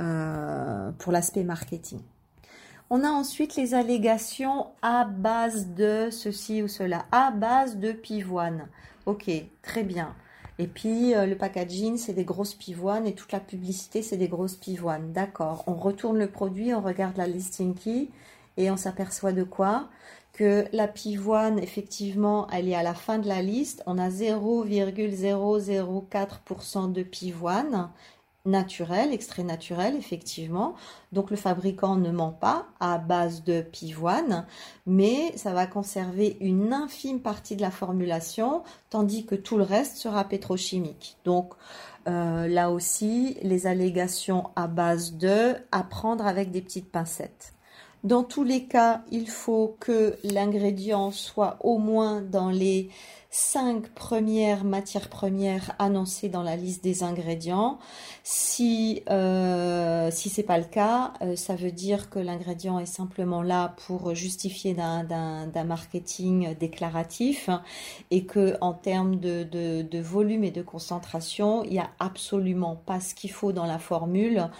euh, 0.00 0.90
pour 0.98 1.12
l'aspect 1.12 1.44
marketing. 1.44 2.00
On 2.90 3.04
a 3.04 3.08
ensuite 3.08 3.56
les 3.56 3.74
allégations 3.74 4.66
à 4.82 5.04
base 5.04 5.68
de 5.68 6.08
ceci 6.10 6.62
ou 6.62 6.68
cela, 6.68 7.06
à 7.10 7.30
base 7.30 7.78
de 7.78 7.92
pivoine. 7.92 8.68
Ok, 9.06 9.30
très 9.62 9.82
bien. 9.82 10.14
Et 10.58 10.66
puis 10.66 11.14
euh, 11.14 11.24
le 11.26 11.36
packaging, 11.36 11.96
c'est 11.96 12.12
des 12.12 12.24
grosses 12.24 12.54
pivoines 12.54 13.06
et 13.06 13.14
toute 13.14 13.32
la 13.32 13.40
publicité, 13.40 14.02
c'est 14.02 14.18
des 14.18 14.28
grosses 14.28 14.56
pivoines. 14.56 15.12
D'accord. 15.12 15.64
On 15.66 15.74
retourne 15.74 16.18
le 16.18 16.26
produit, 16.26 16.74
on 16.74 16.82
regarde 16.82 17.16
la 17.16 17.26
listing 17.26 17.74
key 17.74 18.10
et 18.56 18.70
on 18.70 18.76
s'aperçoit 18.76 19.32
de 19.32 19.44
quoi? 19.44 19.88
Que 20.32 20.64
la 20.72 20.88
pivoine, 20.88 21.58
effectivement, 21.58 22.46
elle 22.50 22.68
est 22.68 22.74
à 22.74 22.82
la 22.82 22.94
fin 22.94 23.18
de 23.18 23.28
la 23.28 23.42
liste. 23.42 23.82
On 23.86 23.98
a 23.98 24.08
0,004% 24.08 26.92
de 26.92 27.02
pivoine 27.02 27.90
naturel, 28.44 29.12
extrait 29.12 29.44
naturel, 29.44 29.94
effectivement. 29.96 30.74
Donc 31.12 31.30
le 31.30 31.36
fabricant 31.36 31.96
ne 31.96 32.10
ment 32.10 32.32
pas 32.32 32.66
à 32.80 32.98
base 32.98 33.44
de 33.44 33.60
pivoine, 33.60 34.46
mais 34.86 35.36
ça 35.36 35.52
va 35.52 35.66
conserver 35.66 36.36
une 36.40 36.72
infime 36.72 37.20
partie 37.20 37.56
de 37.56 37.62
la 37.62 37.70
formulation, 37.70 38.62
tandis 38.90 39.24
que 39.26 39.34
tout 39.34 39.56
le 39.56 39.64
reste 39.64 39.96
sera 39.96 40.24
pétrochimique. 40.24 41.16
Donc 41.24 41.54
euh, 42.08 42.48
là 42.48 42.70
aussi, 42.70 43.36
les 43.42 43.66
allégations 43.66 44.50
à 44.56 44.66
base 44.66 45.14
de, 45.14 45.54
à 45.70 45.84
prendre 45.84 46.26
avec 46.26 46.50
des 46.50 46.62
petites 46.62 46.90
pincettes. 46.90 47.52
Dans 48.02 48.24
tous 48.24 48.42
les 48.42 48.64
cas, 48.64 49.02
il 49.12 49.28
faut 49.28 49.76
que 49.78 50.16
l'ingrédient 50.24 51.12
soit 51.12 51.56
au 51.60 51.78
moins 51.78 52.20
dans 52.20 52.50
les 52.50 52.90
cinq 53.34 53.88
premières 53.88 54.62
matières 54.62 55.08
premières 55.08 55.74
annoncées 55.78 56.28
dans 56.28 56.42
la 56.42 56.54
liste 56.54 56.84
des 56.84 57.02
ingrédients. 57.02 57.78
Si 58.24 59.02
euh, 59.08 60.10
si 60.12 60.28
c'est 60.28 60.42
pas 60.42 60.58
le 60.58 60.64
cas, 60.64 61.14
euh, 61.22 61.34
ça 61.34 61.56
veut 61.56 61.72
dire 61.72 62.10
que 62.10 62.18
l'ingrédient 62.18 62.78
est 62.78 62.84
simplement 62.86 63.42
là 63.42 63.74
pour 63.86 64.14
justifier 64.14 64.74
d'un 64.74 65.64
marketing 65.64 66.54
déclaratif 66.58 67.48
et 68.10 68.26
que 68.26 68.54
en 68.60 68.74
termes 68.74 69.18
de, 69.18 70.00
volume 70.02 70.44
et 70.44 70.50
de 70.50 70.62
concentration, 70.62 71.64
il 71.64 71.72
y 71.72 71.78
a 71.78 71.88
absolument 72.00 72.76
pas 72.76 73.00
ce 73.00 73.14
qu'il 73.14 73.30
faut 73.30 73.52
dans 73.52 73.66
la 73.66 73.78
formule 73.78 74.50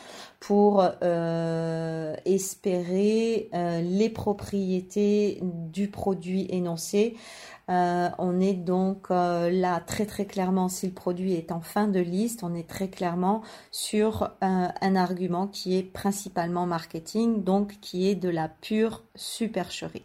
pour 0.41 0.83
euh, 1.03 2.15
espérer 2.25 3.51
euh, 3.55 3.81
les 3.83 4.09
propriétés 4.09 5.41
du 5.43 5.89
produit 5.89 6.47
énoncé. 6.51 7.17
Euh, 7.71 8.09
on 8.19 8.41
est 8.41 8.55
donc 8.55 9.07
euh, 9.11 9.51
là 9.51 9.81
très 9.81 10.05
très 10.05 10.27
clairement, 10.27 10.69
si 10.69 10.87
le 10.87 10.93
produit 10.93 11.35
est 11.35 11.53
en 11.53 11.61
fin 11.61 11.87
de 11.87 12.01
liste, 12.01 12.43
on 12.43 12.55
est 12.55 12.69
très 12.69 12.89
clairement 12.89 13.43
sur 13.71 14.25
euh, 14.25 14.69
un 14.81 14.97
argument 14.97 15.47
qui 15.47 15.79
est 15.79 15.83
principalement 15.83 16.67
marketing, 16.67 17.45
donc 17.45 17.79
qui 17.81 18.09
est 18.09 18.15
de 18.15 18.29
la 18.29 18.49
pure 18.49 19.05
supercherie. 19.15 20.05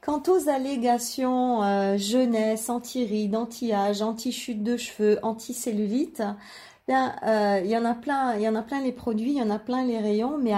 Quant 0.00 0.22
aux 0.26 0.48
allégations 0.48 1.60
jeunesse, 1.96 2.68
anti-rides, 2.68 3.36
anti-âge, 3.36 4.02
anti-chute 4.02 4.64
de 4.64 4.76
cheveux, 4.76 5.20
anti-cellulite, 5.22 6.24
il 6.88 7.70
y 7.70 7.76
en 7.76 7.84
a 7.84 7.94
plein, 7.94 8.34
il 8.34 8.48
en 8.48 8.56
a 8.56 8.62
plein 8.62 8.82
les 8.82 8.90
produits, 8.90 9.30
il 9.30 9.38
y 9.38 9.42
en 9.42 9.50
a 9.50 9.60
plein 9.60 9.84
les 9.84 10.00
rayons, 10.00 10.38
mais 10.38 10.50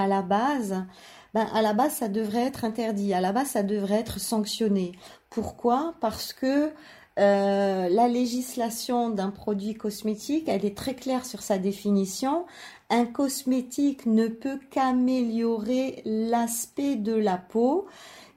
ben, 1.35 1.47
à 1.53 1.63
la 1.63 1.73
base, 1.75 1.93
ça 1.95 2.09
devrait 2.09 2.47
être 2.47 2.65
interdit. 2.65 3.13
À 3.13 3.21
la 3.21 3.33
base, 3.33 3.49
ça 3.49 3.63
devrait 3.63 3.97
être 3.97 4.19
sanctionné. 4.19 4.93
Pourquoi? 5.35 5.95
Parce 6.01 6.33
que 6.33 6.71
euh, 7.19 7.89
la 7.89 8.07
législation 8.07 9.11
d'un 9.11 9.31
produit 9.31 9.75
cosmétique, 9.75 10.45
elle 10.47 10.65
est 10.65 10.77
très 10.77 10.95
claire 10.95 11.27
sur 11.27 11.43
sa 11.43 11.59
définition. 11.59 12.47
Un 12.89 13.05
cosmétique 13.05 14.07
ne 14.07 14.29
peut 14.29 14.61
qu'améliorer 14.71 16.03
l'aspect 16.05 16.95
de 16.95 17.15
la 17.15 17.37
peau, 17.37 17.87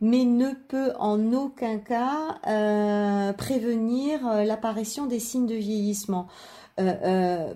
mais 0.01 0.25
ne 0.25 0.53
peut 0.53 0.91
en 0.97 1.33
aucun 1.33 1.77
cas 1.77 2.39
euh, 2.47 3.31
prévenir 3.33 4.27
euh, 4.27 4.43
l'apparition 4.43 5.05
des 5.05 5.19
signes 5.19 5.47
de 5.47 5.55
vieillissement. 5.55 6.27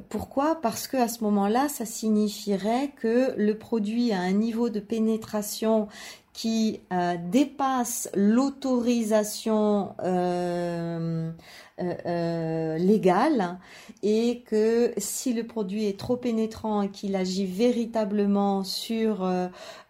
pourquoi? 0.10 0.60
Parce 0.62 0.88
que 0.88 0.98
à 0.98 1.08
ce 1.08 1.24
moment-là, 1.24 1.68
ça 1.68 1.86
signifierait 1.86 2.92
que 2.96 3.34
le 3.38 3.56
produit 3.56 4.12
a 4.12 4.20
un 4.20 4.34
niveau 4.34 4.70
de 4.70 4.80
pénétration 4.80 5.88
qui 6.34 6.80
euh, 6.94 7.16
dépasse 7.30 8.10
l'autorisation 8.16 9.96
euh, 10.04 11.32
euh, 11.80 12.78
légale 12.78 13.58
et 14.02 14.44
que 14.48 14.94
si 14.98 15.34
le 15.34 15.46
produit 15.46 15.88
est 15.88 16.00
trop 16.00 16.16
pénétrant 16.16 16.84
et 16.84 16.90
qu'il 16.90 17.16
agit 17.16 17.46
véritablement 17.46 18.64
sur 18.64 19.30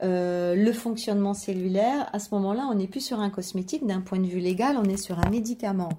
le 0.02 0.72
fonctionnement 0.74 1.34
cellulaire, 1.34 2.10
à 2.14 2.20
ce 2.20 2.34
moment-là, 2.36 2.68
on 2.72 2.76
n'est 2.76 2.88
plus 2.88 3.02
sur 3.02 3.20
un 3.20 3.30
cosmétique 3.30 3.86
d'un 3.86 4.02
point 4.02 4.20
de 4.20 4.28
vue 4.28 4.40
légal, 4.40 4.78
on 4.78 4.86
est 4.86 5.02
sur 5.02 5.20
un 5.20 5.30
médicament. 5.30 5.90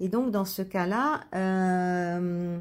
Et 0.00 0.08
donc 0.08 0.30
dans 0.30 0.44
ce 0.44 0.62
cas-là, 0.62 1.20
euh, 1.34 2.12
euh, 2.12 2.58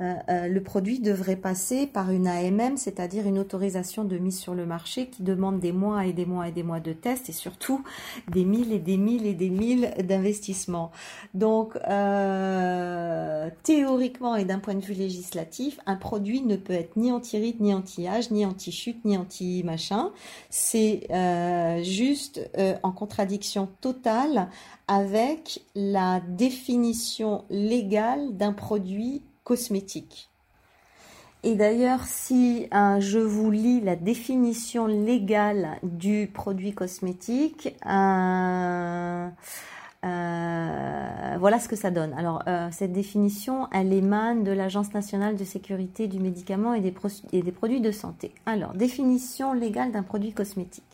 le 0.00 0.58
produit 0.60 1.00
devrait 1.00 1.36
passer 1.36 1.86
par 1.86 2.10
une 2.10 2.28
AMM, 2.28 2.76
c'est-à-dire 2.76 3.26
une 3.26 3.38
autorisation 3.38 4.04
de 4.04 4.16
mise 4.16 4.38
sur 4.38 4.54
le 4.54 4.64
marché 4.64 5.08
qui 5.08 5.22
demande 5.22 5.58
des 5.58 5.72
mois 5.72 6.06
et 6.06 6.12
des 6.12 6.24
mois 6.24 6.48
et 6.48 6.52
des 6.52 6.62
mois 6.62 6.78
de 6.78 6.92
tests 6.92 7.28
et 7.28 7.32
surtout 7.32 7.82
des 8.28 8.44
mille 8.44 8.72
et 8.72 8.78
des 8.78 8.96
mille 8.96 9.26
et 9.26 9.34
des 9.34 9.50
mille 9.50 9.92
d'investissements. 10.04 10.92
Donc, 11.34 11.76
euh, 11.88 13.50
théoriquement 13.64 14.36
et 14.36 14.44
d'un 14.44 14.60
point 14.60 14.74
de 14.74 14.84
vue 14.84 14.94
législatif, 14.94 15.80
un 15.86 15.96
produit 15.96 16.42
ne 16.42 16.56
peut 16.56 16.74
être 16.74 16.96
ni 16.96 17.10
anti-rite, 17.10 17.60
ni 17.60 17.74
anti-âge, 17.74 18.30
ni 18.30 18.46
anti-chute, 18.46 19.04
ni 19.04 19.16
anti-machin. 19.16 20.12
C'est 20.50 21.08
juste 21.82 22.40
en 22.82 22.92
contradiction 22.92 23.68
totale 23.80 24.48
avec 24.86 25.60
la 25.74 26.20
définition 26.20 27.44
légale 27.50 28.36
d'un 28.36 28.52
produit 28.52 29.22
cosmétique. 29.48 30.28
Et 31.42 31.54
d'ailleurs, 31.54 32.04
si 32.04 32.68
euh, 32.74 33.00
je 33.00 33.18
vous 33.18 33.50
lis 33.50 33.80
la 33.80 33.96
définition 33.96 34.86
légale 34.86 35.78
du 35.82 36.28
produit 36.32 36.74
cosmétique, 36.74 37.74
euh, 37.86 39.28
euh, 40.04 41.36
voilà 41.38 41.60
ce 41.60 41.68
que 41.68 41.76
ça 41.76 41.90
donne. 41.90 42.12
Alors, 42.12 42.42
cette 42.72 42.92
définition, 42.92 43.68
elle 43.72 43.92
émane 43.94 44.44
de 44.44 44.52
l'Agence 44.52 44.92
nationale 44.92 45.36
de 45.36 45.44
sécurité 45.44 46.08
du 46.08 46.18
médicament 46.18 46.74
et 46.74 46.80
des 46.80 47.52
produits 47.52 47.80
de 47.80 47.90
santé. 47.90 48.34
Alors, 48.44 48.74
définition 48.74 49.54
légale 49.54 49.92
d'un 49.92 50.02
produit 50.02 50.32
cosmétique. 50.32 50.84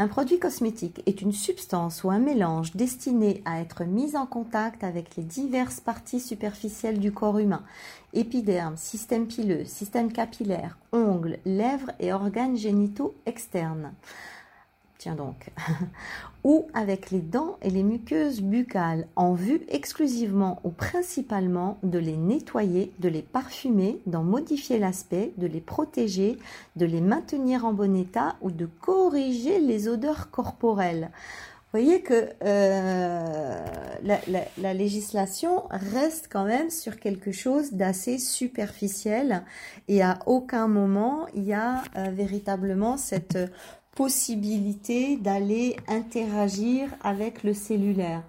Un 0.00 0.06
produit 0.06 0.38
cosmétique 0.38 1.02
est 1.06 1.22
une 1.22 1.32
substance 1.32 2.04
ou 2.04 2.10
un 2.10 2.20
mélange 2.20 2.76
destiné 2.76 3.42
à 3.44 3.60
être 3.60 3.82
mis 3.82 4.16
en 4.16 4.26
contact 4.26 4.84
avec 4.84 5.16
les 5.16 5.24
diverses 5.24 5.80
parties 5.80 6.20
superficielles 6.20 7.00
du 7.00 7.10
corps 7.10 7.40
humain, 7.40 7.64
épiderme, 8.12 8.76
système 8.76 9.26
pileux, 9.26 9.64
système 9.64 10.12
capillaire, 10.12 10.78
ongles, 10.92 11.40
lèvres 11.44 11.90
et 11.98 12.12
organes 12.12 12.56
génitaux 12.56 13.16
externes 13.26 13.92
tiens 14.98 15.14
donc, 15.14 15.50
ou 16.44 16.66
avec 16.74 17.10
les 17.10 17.20
dents 17.20 17.56
et 17.62 17.70
les 17.70 17.84
muqueuses 17.84 18.42
buccales, 18.42 19.06
en 19.16 19.32
vue 19.32 19.62
exclusivement 19.68 20.60
ou 20.64 20.70
principalement 20.70 21.78
de 21.82 21.98
les 21.98 22.16
nettoyer, 22.16 22.92
de 22.98 23.08
les 23.08 23.22
parfumer, 23.22 24.00
d'en 24.06 24.24
modifier 24.24 24.78
l'aspect, 24.78 25.32
de 25.38 25.46
les 25.46 25.60
protéger, 25.60 26.38
de 26.76 26.84
les 26.84 27.00
maintenir 27.00 27.64
en 27.64 27.72
bon 27.72 27.96
état 27.96 28.36
ou 28.40 28.50
de 28.50 28.66
corriger 28.66 29.60
les 29.60 29.88
odeurs 29.88 30.30
corporelles. 30.30 31.10
Vous 31.70 31.80
voyez 31.80 32.00
que 32.00 32.30
euh, 32.44 33.66
la, 34.02 34.72
législation 34.74 35.64
reste 35.68 36.30
quand 36.32 36.44
même 36.44 36.70
sur 36.70 36.98
quelque 36.98 37.30
chose 37.30 37.74
d'assez 37.74 38.16
superficiel 38.16 39.44
et 39.86 40.02
à 40.02 40.18
aucun 40.24 40.66
moment 40.66 41.26
il 41.34 41.44
y 41.44 41.52
a 41.52 41.82
euh, 41.96 42.04
véritablement 42.10 42.96
cette 42.96 43.36
possibilité 43.98 45.16
d'aller 45.16 45.76
interagir 45.88 46.88
avec 47.02 47.42
le 47.42 47.52
cellulaire. 47.52 48.22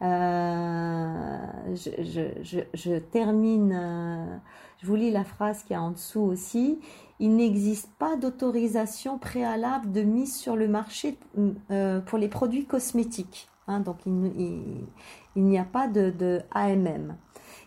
Euh, 0.00 1.36
je, 1.74 2.98
termine, 2.98 3.78
euh, 3.78 4.36
je 4.80 4.86
vous 4.86 4.94
lis 4.94 5.10
la 5.10 5.24
phrase 5.24 5.62
qui 5.62 5.74
est 5.74 5.76
en 5.76 5.90
dessous 5.90 6.22
aussi. 6.22 6.78
Il 7.18 7.36
n'existe 7.36 7.90
pas 7.98 8.16
d'autorisation 8.16 9.18
préalable 9.18 9.92
de 9.92 10.00
mise 10.00 10.34
sur 10.34 10.56
le 10.56 10.68
marché 10.68 11.18
euh, 11.70 12.00
pour 12.00 12.16
les 12.16 12.28
produits 12.28 12.64
cosmétiques. 12.64 13.50
Hein, 13.68 13.80
donc 13.80 13.98
il, 14.06 14.86
n'y 15.36 15.58
a 15.58 15.64
pas 15.64 15.86
de, 15.86 16.08
de 16.08 16.40
AMM. 16.52 17.14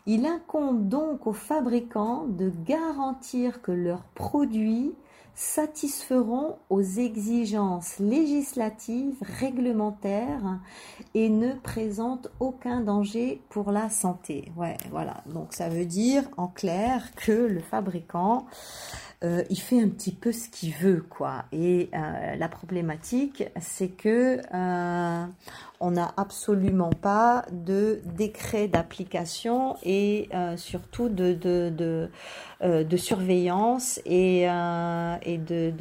Il 0.07 0.25
incombe 0.25 0.89
donc 0.89 1.27
aux 1.27 1.33
fabricants 1.33 2.25
de 2.27 2.51
garantir 2.65 3.61
que 3.61 3.71
leurs 3.71 4.05
produits 4.15 4.95
satisferont 5.35 6.57
aux 6.69 6.81
exigences 6.81 7.99
législatives, 7.99 9.15
réglementaires 9.21 10.59
et 11.13 11.29
ne 11.29 11.53
présentent 11.53 12.29
aucun 12.39 12.81
danger 12.81 13.41
pour 13.49 13.71
la 13.71 13.89
santé. 13.89 14.51
Ouais, 14.55 14.77
voilà. 14.91 15.23
Donc 15.25 15.53
ça 15.53 15.69
veut 15.69 15.85
dire 15.85 16.23
en 16.37 16.47
clair 16.47 17.13
que 17.15 17.31
le 17.31 17.61
fabricant 17.61 18.45
euh, 19.23 19.43
il 19.49 19.59
fait 19.59 19.81
un 19.81 19.87
petit 19.87 20.11
peu 20.11 20.33
ce 20.33 20.49
qu'il 20.49 20.73
veut, 20.73 21.03
quoi. 21.09 21.45
Et 21.53 21.89
euh, 21.93 22.35
la 22.35 22.49
problématique, 22.49 23.45
c'est 23.59 23.87
que 23.87 24.39
euh, 24.53 25.25
on 25.79 25.91
n'a 25.91 26.13
absolument 26.17 26.89
pas 26.89 27.45
de 27.51 28.01
décret 28.05 28.67
d'application 28.67 29.77
et 29.83 30.29
surtout 30.57 31.09
de, 31.09 31.33
de, 31.33 32.09
de, 32.61 32.97
surveillance 32.97 33.99
et, 34.05 34.43
et 34.43 35.37
de, 35.37 35.73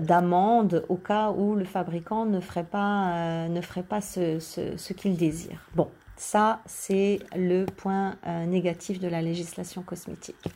d'amende 0.00 0.84
au 0.88 0.96
cas 0.96 1.30
où 1.30 1.54
le 1.54 1.64
fabricant 1.64 2.26
ne 2.26 2.40
ferait 2.40 2.64
pas, 2.64 3.48
ne 3.48 3.60
ferait 3.60 3.82
pas 3.82 4.00
ce, 4.00 4.38
ce, 4.38 4.76
ce 4.76 4.92
qu'il 4.92 5.16
désire. 5.16 5.58
Bon, 5.74 5.88
ça, 6.16 6.60
c'est 6.66 7.20
le 7.36 7.64
point 7.66 8.16
négatif 8.46 9.00
de 9.00 9.08
la 9.08 9.20
législation 9.20 9.82
cosmétique. 9.82 10.48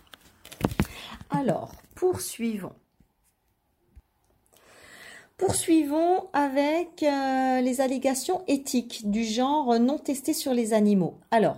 Alors, 1.31 1.73
poursuivons. 1.95 2.73
Poursuivons 5.41 6.29
avec 6.35 7.03
euh, 7.03 7.63
les 7.63 7.81
allégations 7.81 8.43
éthiques 8.47 9.11
du 9.11 9.25
genre 9.25 9.79
non 9.81 9.97
testé 9.97 10.35
sur 10.35 10.53
les 10.53 10.75
animaux. 10.75 11.19
Alors, 11.31 11.57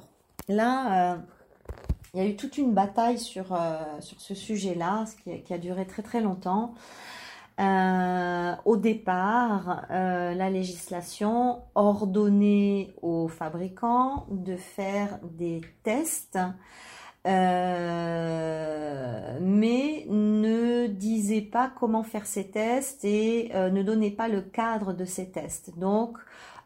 là, 0.48 1.14
euh, 1.14 1.16
il 2.14 2.22
y 2.22 2.24
a 2.24 2.28
eu 2.28 2.36
toute 2.36 2.58
une 2.58 2.72
bataille 2.72 3.18
sur, 3.18 3.52
euh, 3.52 3.80
sur 3.98 4.20
ce 4.20 4.36
sujet-là, 4.36 5.06
qui, 5.24 5.42
qui, 5.42 5.52
a 5.52 5.58
duré 5.58 5.84
très 5.84 6.02
très 6.02 6.20
longtemps. 6.20 6.74
au 7.58 8.76
départ, 8.76 9.86
la 9.90 10.48
législation 10.48 11.62
ordonnait 11.74 12.94
aux 13.02 13.26
fabricants 13.26 14.26
de 14.30 14.56
faire 14.56 15.18
des 15.24 15.60
tests 15.82 16.38
euh, 17.26 19.12
mais 19.40 20.06
ne 20.08 20.86
disait 20.88 21.40
pas 21.42 21.72
comment 21.78 22.02
faire 22.02 22.26
ces 22.26 22.50
tests 22.50 23.04
et 23.04 23.52
euh, 23.54 23.70
ne 23.70 23.82
donnait 23.82 24.10
pas 24.10 24.28
le 24.28 24.40
cadre 24.42 24.92
de 24.92 25.04
ces 25.04 25.30
tests. 25.30 25.78
Donc, 25.78 26.18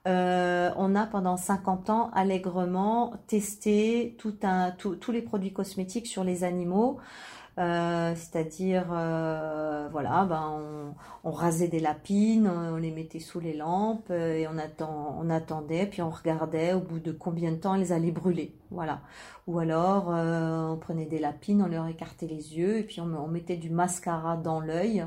euh, 0.07 0.71
on 0.77 0.95
a 0.95 1.07
pendant 1.07 1.37
50 1.37 1.91
ans 1.91 2.11
allègrement 2.15 3.15
testé 3.27 4.15
tout 4.19 4.37
un, 4.43 4.71
tous 4.71 5.13
les 5.13 5.23
produits 5.23 5.53
cosmétiques 5.53 6.07
sur 6.07 6.25
les 6.25 6.45
animaux. 6.45 6.99
Euh, 7.59 8.15
c'est-à-dire, 8.15 8.89
euh, 8.93 9.89
voilà, 9.91 10.27
ben 10.27 10.95
on, 11.25 11.31
rasait 11.31 11.69
des 11.69 11.81
lapines, 11.81 12.47
on 12.49 12.77
les 12.77 12.91
mettait 12.91 13.19
sous 13.19 13.41
les 13.41 13.55
lampes 13.55 14.09
euh, 14.11 14.35
et 14.35 14.47
on, 14.47 14.59
attend, 14.59 15.17
on 15.19 15.31
attendait, 15.31 15.87
puis 15.87 16.03
on 16.03 16.11
regardait 16.11 16.75
au 16.75 16.81
bout 16.81 16.99
de 16.99 17.13
combien 17.13 17.53
de 17.53 17.57
temps 17.57 17.75
elles 17.75 17.95
allaient 17.95 18.11
brûler, 18.11 18.55
voilà. 18.71 19.01
Ou 19.47 19.59
alors, 19.59 20.09
on 20.09 20.77
prenait 20.77 21.07
des 21.07 21.19
lapines, 21.19 21.63
on 21.63 21.69
leur 21.69 21.87
écartait 21.87 22.27
les 22.27 22.59
yeux 22.59 22.79
et 22.79 22.83
puis 22.83 23.01
on, 23.01 23.15
on 23.15 23.29
mettait 23.29 23.57
du 23.57 23.71
mascara 23.71 24.37
dans 24.37 24.61
l'œil 24.61 25.07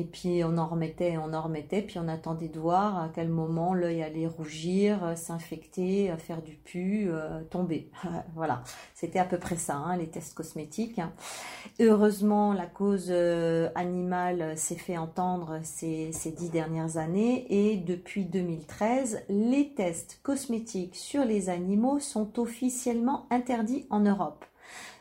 et 0.00 0.04
puis 0.04 0.42
on 0.44 0.56
en 0.56 0.66
remettait, 0.66 1.18
on 1.18 1.34
en 1.34 1.42
remettait, 1.42 1.82
puis 1.82 1.98
on 1.98 2.08
attendait 2.08 2.48
de 2.48 2.58
voir 2.58 2.98
à 2.98 3.10
quel 3.14 3.28
moment 3.28 3.74
l'œil 3.74 4.02
allait 4.02 4.26
rougir, 4.26 5.04
euh, 5.04 5.14
s'infecter, 5.14 6.10
euh, 6.10 6.16
faire 6.16 6.40
du 6.40 6.54
pu, 6.54 7.08
euh, 7.08 7.42
tomber. 7.50 7.90
voilà, 8.34 8.62
c'était 8.94 9.18
à 9.18 9.26
peu 9.26 9.38
près 9.38 9.56
ça, 9.56 9.76
hein, 9.76 9.98
les 9.98 10.08
tests 10.08 10.32
cosmétiques. 10.32 11.02
Heureusement, 11.80 12.54
la 12.54 12.64
cause 12.64 13.12
animale 13.74 14.56
s'est 14.56 14.76
fait 14.76 14.96
entendre 14.96 15.60
ces, 15.62 16.12
ces 16.12 16.30
dix 16.30 16.48
dernières 16.48 16.96
années 16.96 17.46
et 17.50 17.76
depuis 17.76 18.24
2013, 18.24 19.24
les 19.28 19.74
tests 19.74 20.20
cosmétiques 20.22 20.96
sur 20.96 21.26
les 21.26 21.50
animaux 21.50 22.00
sont 22.00 22.38
officiellement 22.38 23.26
interdits 23.30 23.86
en 23.90 24.00
Europe. 24.00 24.46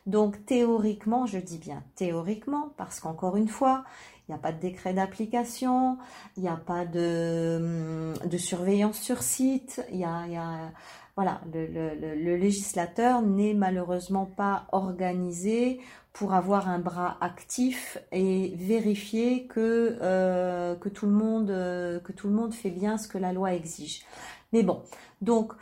Donc 0.05 0.43
théoriquement, 0.45 1.25
je 1.25 1.37
dis 1.37 1.59
bien 1.59 1.83
théoriquement, 1.95 2.73
parce 2.77 2.99
qu'encore 2.99 3.37
une 3.37 3.47
fois, 3.47 3.83
il 4.29 4.33
n'y 4.33 4.35
a 4.35 4.41
pas 4.41 4.51
de 4.51 4.59
décret 4.59 4.93
d'application, 4.93 5.97
il 6.37 6.43
n'y 6.43 6.49
a 6.49 6.55
pas 6.55 6.85
de, 6.85 8.13
surveillance 8.37 8.99
sur 8.99 9.23
site, 9.23 9.83
il 9.91 9.97
y 9.97 10.05
a, 10.05 10.71
voilà, 11.15 11.41
le, 11.51 12.35
législateur 12.35 13.23
n'est 13.23 13.55
malheureusement 13.55 14.27
pas 14.27 14.67
organisé 14.71 15.81
pour 16.13 16.35
avoir 16.35 16.69
un 16.69 16.77
bras 16.77 17.17
actif 17.21 17.97
et 18.11 18.53
vérifier 18.55 19.47
que, 19.47 19.97
euh, 20.01 20.75
que, 20.75 20.89
tout 20.89 21.07
le 21.07 21.11
monde, 21.11 21.49
euh, 21.49 21.99
tout 22.15 22.27
le 22.27 22.33
monde 22.35 22.53
fait 22.53 22.69
bien 22.69 22.99
ce 22.99 23.07
que 23.07 23.17
la 23.17 23.33
loi 23.33 23.55
exige. 23.55 24.05
Mais 24.53 24.61
bon, 24.61 24.83
donc 25.21 25.53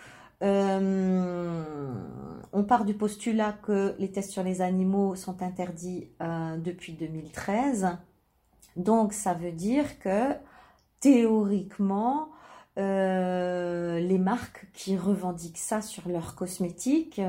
euh, 0.43 1.93
on 2.51 2.63
part 2.63 2.84
du 2.84 2.95
postulat 2.95 3.53
que 3.63 3.95
les 3.97 4.12
tests 4.12 4.32
sur 4.32 4.43
les 4.43 4.62
animaux 4.62 5.15
sont 5.15 5.41
interdits 5.41 6.10
depuis 6.19 6.91
2013. 6.93 7.97
Donc 8.78 9.13
ça 9.13 9.34
veut 9.34 9.52
dire 9.52 10.00
que 10.00 10.34
théoriquement, 11.00 12.30
les 12.78 14.18
marques 14.20 14.68
qui 14.74 14.98
revendiquent 14.98 15.58
ça 15.58 15.82
sur 15.82 16.08
leurs 16.08 16.36
cosmétiques 16.36 17.20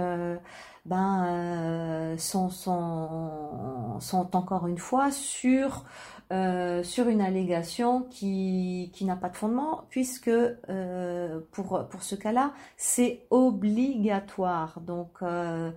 ben, 0.84 2.16
sont, 2.18 2.50
sont, 2.50 3.98
sont 4.00 4.36
encore 4.36 4.66
une 4.66 4.78
fois 4.78 5.10
sur 5.10 5.84
euh, 6.30 6.82
sur 6.82 7.08
une 7.08 7.22
allégation 7.22 8.02
qui, 8.02 8.90
qui 8.92 9.06
n'a 9.06 9.16
pas 9.16 9.30
de 9.30 9.36
fondement, 9.36 9.84
puisque 9.88 10.28
euh, 10.28 11.40
pour, 11.52 11.86
pour 11.88 12.02
ce 12.02 12.14
cas-là, 12.16 12.52
c'est 12.76 13.22
obligatoire. 13.30 14.80
Donc, 14.80 15.22
euh, 15.22 15.70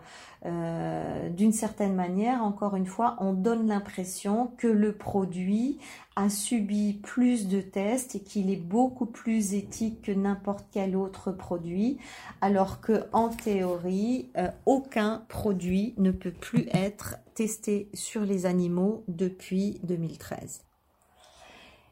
d'une 1.30 1.54
certaine 1.54 1.96
manière, 1.96 2.44
encore 2.44 2.76
une 2.76 2.86
fois, 2.86 3.16
on 3.20 3.32
donne 3.32 3.68
l'impression 3.68 4.52
que 4.58 4.68
le 4.68 4.92
produit 4.92 5.80
a 6.16 6.30
subi 6.30 6.94
plus 6.94 7.48
de 7.48 7.62
tests 7.62 8.16
et 8.16 8.20
qu'il 8.20 8.50
est 8.50 8.58
beaucoup 8.58 9.06
plus 9.06 9.54
éthique 9.54 10.02
que 10.02 10.12
n'importe 10.12 10.66
quel 10.72 10.96
autre 10.96 11.32
produit, 11.32 11.98
alors 12.42 12.82
que 12.82 13.06
en 13.14 13.30
théorie, 13.30 14.30
euh, 14.38 14.50
aucun 14.66 15.24
produit 15.30 15.94
ne 15.98 16.12
peut 16.12 16.34
plus 16.34 16.68
être 16.74 17.16
testé 17.34 17.90
sur 17.94 18.22
les 18.22 18.46
animaux 18.46 19.04
depuis 19.08 19.80
2013. 19.84 20.64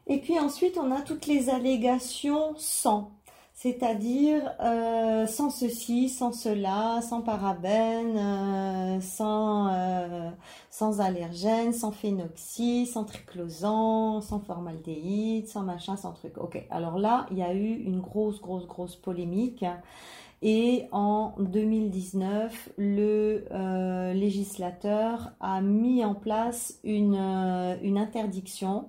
Et 0.06 0.18
puis 0.18 0.38
ensuite, 0.38 0.76
on 0.76 0.90
a 0.90 1.00
toutes 1.02 1.26
les 1.26 1.50
allégations 1.50 2.54
sans 2.56 3.12
c'est-à-dire 3.62 4.54
euh, 4.60 5.26
sans 5.26 5.50
ceci, 5.50 6.08
sans 6.08 6.32
cela, 6.32 7.02
sans 7.02 7.20
parabènes, 7.20 8.16
euh, 8.16 9.00
sans, 9.02 9.68
euh, 9.70 10.30
sans 10.70 11.02
allergènes, 11.02 11.74
sans 11.74 11.92
phénoxy, 11.92 12.86
sans 12.86 13.04
triclosan, 13.04 14.22
sans 14.22 14.40
formaldéhyde, 14.40 15.46
sans 15.46 15.60
machin, 15.60 15.96
sans 15.96 16.12
truc. 16.12 16.38
Ok, 16.38 16.64
alors 16.70 16.98
là, 16.98 17.26
il 17.30 17.36
y 17.36 17.42
a 17.42 17.52
eu 17.52 17.74
une 17.84 18.00
grosse, 18.00 18.40
grosse, 18.40 18.66
grosse 18.66 18.96
polémique. 18.96 19.66
Et 20.40 20.86
en 20.90 21.34
2019, 21.38 22.70
le 22.78 23.44
législateur 24.14 25.32
a 25.38 25.60
mis 25.60 26.02
en 26.02 26.14
place 26.14 26.80
une, 26.82 27.16
une 27.82 27.98
interdiction 27.98 28.86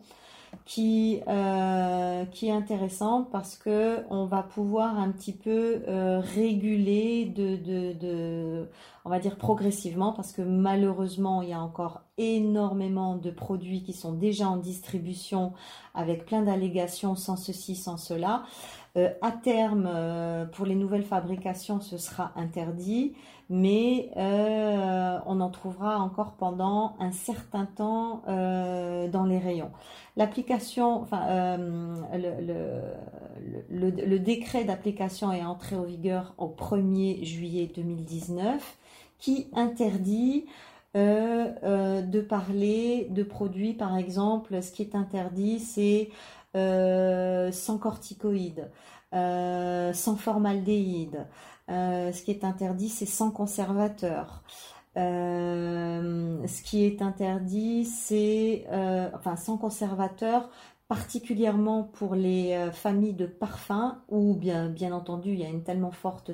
qui, 0.72 1.20
euh, 1.28 2.24
qui 2.28 2.48
est 2.48 2.52
intéressant 2.52 3.24
parce 3.30 3.58
que 3.58 4.06
on 4.10 4.24
va 4.24 4.42
pouvoir 4.42 4.98
un 4.98 5.12
petit 5.12 5.34
peu 5.34 5.84
euh, 5.90 6.22
réguler 6.22 7.26
de, 7.26 7.58
de, 7.58 7.92
de, 7.92 8.70
on 9.04 9.10
va 9.10 9.20
dire 9.20 9.36
progressivement 9.36 10.14
parce 10.14 10.32
que 10.32 10.42
malheureusement 10.42 11.42
il 11.42 11.50
y 11.50 11.54
a 11.54 11.60
encore 11.60 12.04
énormément 12.18 13.18
de 13.18 13.32
produits 13.32 13.84
qui 13.84 13.92
sont 13.92 14.14
déjà 14.14 14.48
en 14.48 14.56
distribution 14.56 15.52
avec 15.94 16.26
plein 16.26 16.42
d'allégations 16.42 17.18
sans 17.18 17.36
ceci, 17.36 17.76
sans 17.76 17.98
cela. 17.98 18.46
Euh, 18.98 19.10
à 19.22 19.32
terme, 19.32 19.88
euh, 19.88 20.46
pour 20.46 20.66
les 20.66 20.76
nouvelles 20.76 21.06
fabrications, 21.06 21.80
ce 21.80 21.98
sera 21.98 22.34
interdit, 22.36 23.14
mais 23.52 24.10
euh, 24.18 25.20
on 25.28 25.42
en 25.42 25.50
trouvera 25.50 26.00
encore 26.00 26.34
pendant 26.34 26.96
un 27.00 27.12
certain 27.12 27.66
temps 27.66 28.24
dans 28.28 29.26
les 29.26 29.38
rayons. 29.38 29.72
L'application, 30.18 31.02
enfin, 31.02 31.58
le, 32.14 32.82
le, 33.70 34.20
décret 34.20 34.64
d'application 34.64 35.32
est 35.32 35.44
entré 35.44 35.76
en 35.76 35.84
vigueur 35.84 36.34
au 36.38 36.48
1er 36.48 37.24
juillet 37.24 37.70
2019, 37.76 38.78
qui 39.20 39.48
interdit 39.54 40.46
de 40.96 42.22
parler 42.22 43.08
de 43.12 43.24
produits, 43.24 43.74
par 43.74 43.98
exemple, 43.98 44.62
ce 44.64 44.72
qui 44.72 44.82
est 44.82 44.96
interdit, 44.96 45.60
c'est 45.60 46.10
euh, 46.54 47.50
sans 47.54 47.78
corticoïdes, 47.78 48.70
euh, 49.14 49.94
sans 49.94 50.18
formaldéhyde. 50.18 51.26
Euh, 51.72 52.12
ce 52.12 52.22
qui 52.22 52.32
est 52.32 52.44
interdit, 52.44 52.90
c'est 52.90 53.06
sans 53.06 53.32
conservateur. 53.32 54.44
ce 54.96 56.62
qui 56.64 56.86
est 56.86 57.02
interdit, 57.02 57.86
c'est 57.86 58.66
enfin 59.14 59.36
sans 59.38 59.58
conservateur, 59.58 60.50
particulièrement 60.90 61.84
pour 61.84 62.16
les 62.16 62.70
familles 62.74 63.14
de 63.14 63.26
parfums 63.26 63.96
où 64.10 64.36
bien, 64.36 64.68
bien 64.68 64.92
entendu 64.92 65.32
il 65.32 65.40
y 65.40 65.46
a 65.46 65.50
une 65.50 65.64
tellement 65.64 65.92
forte, 65.92 66.32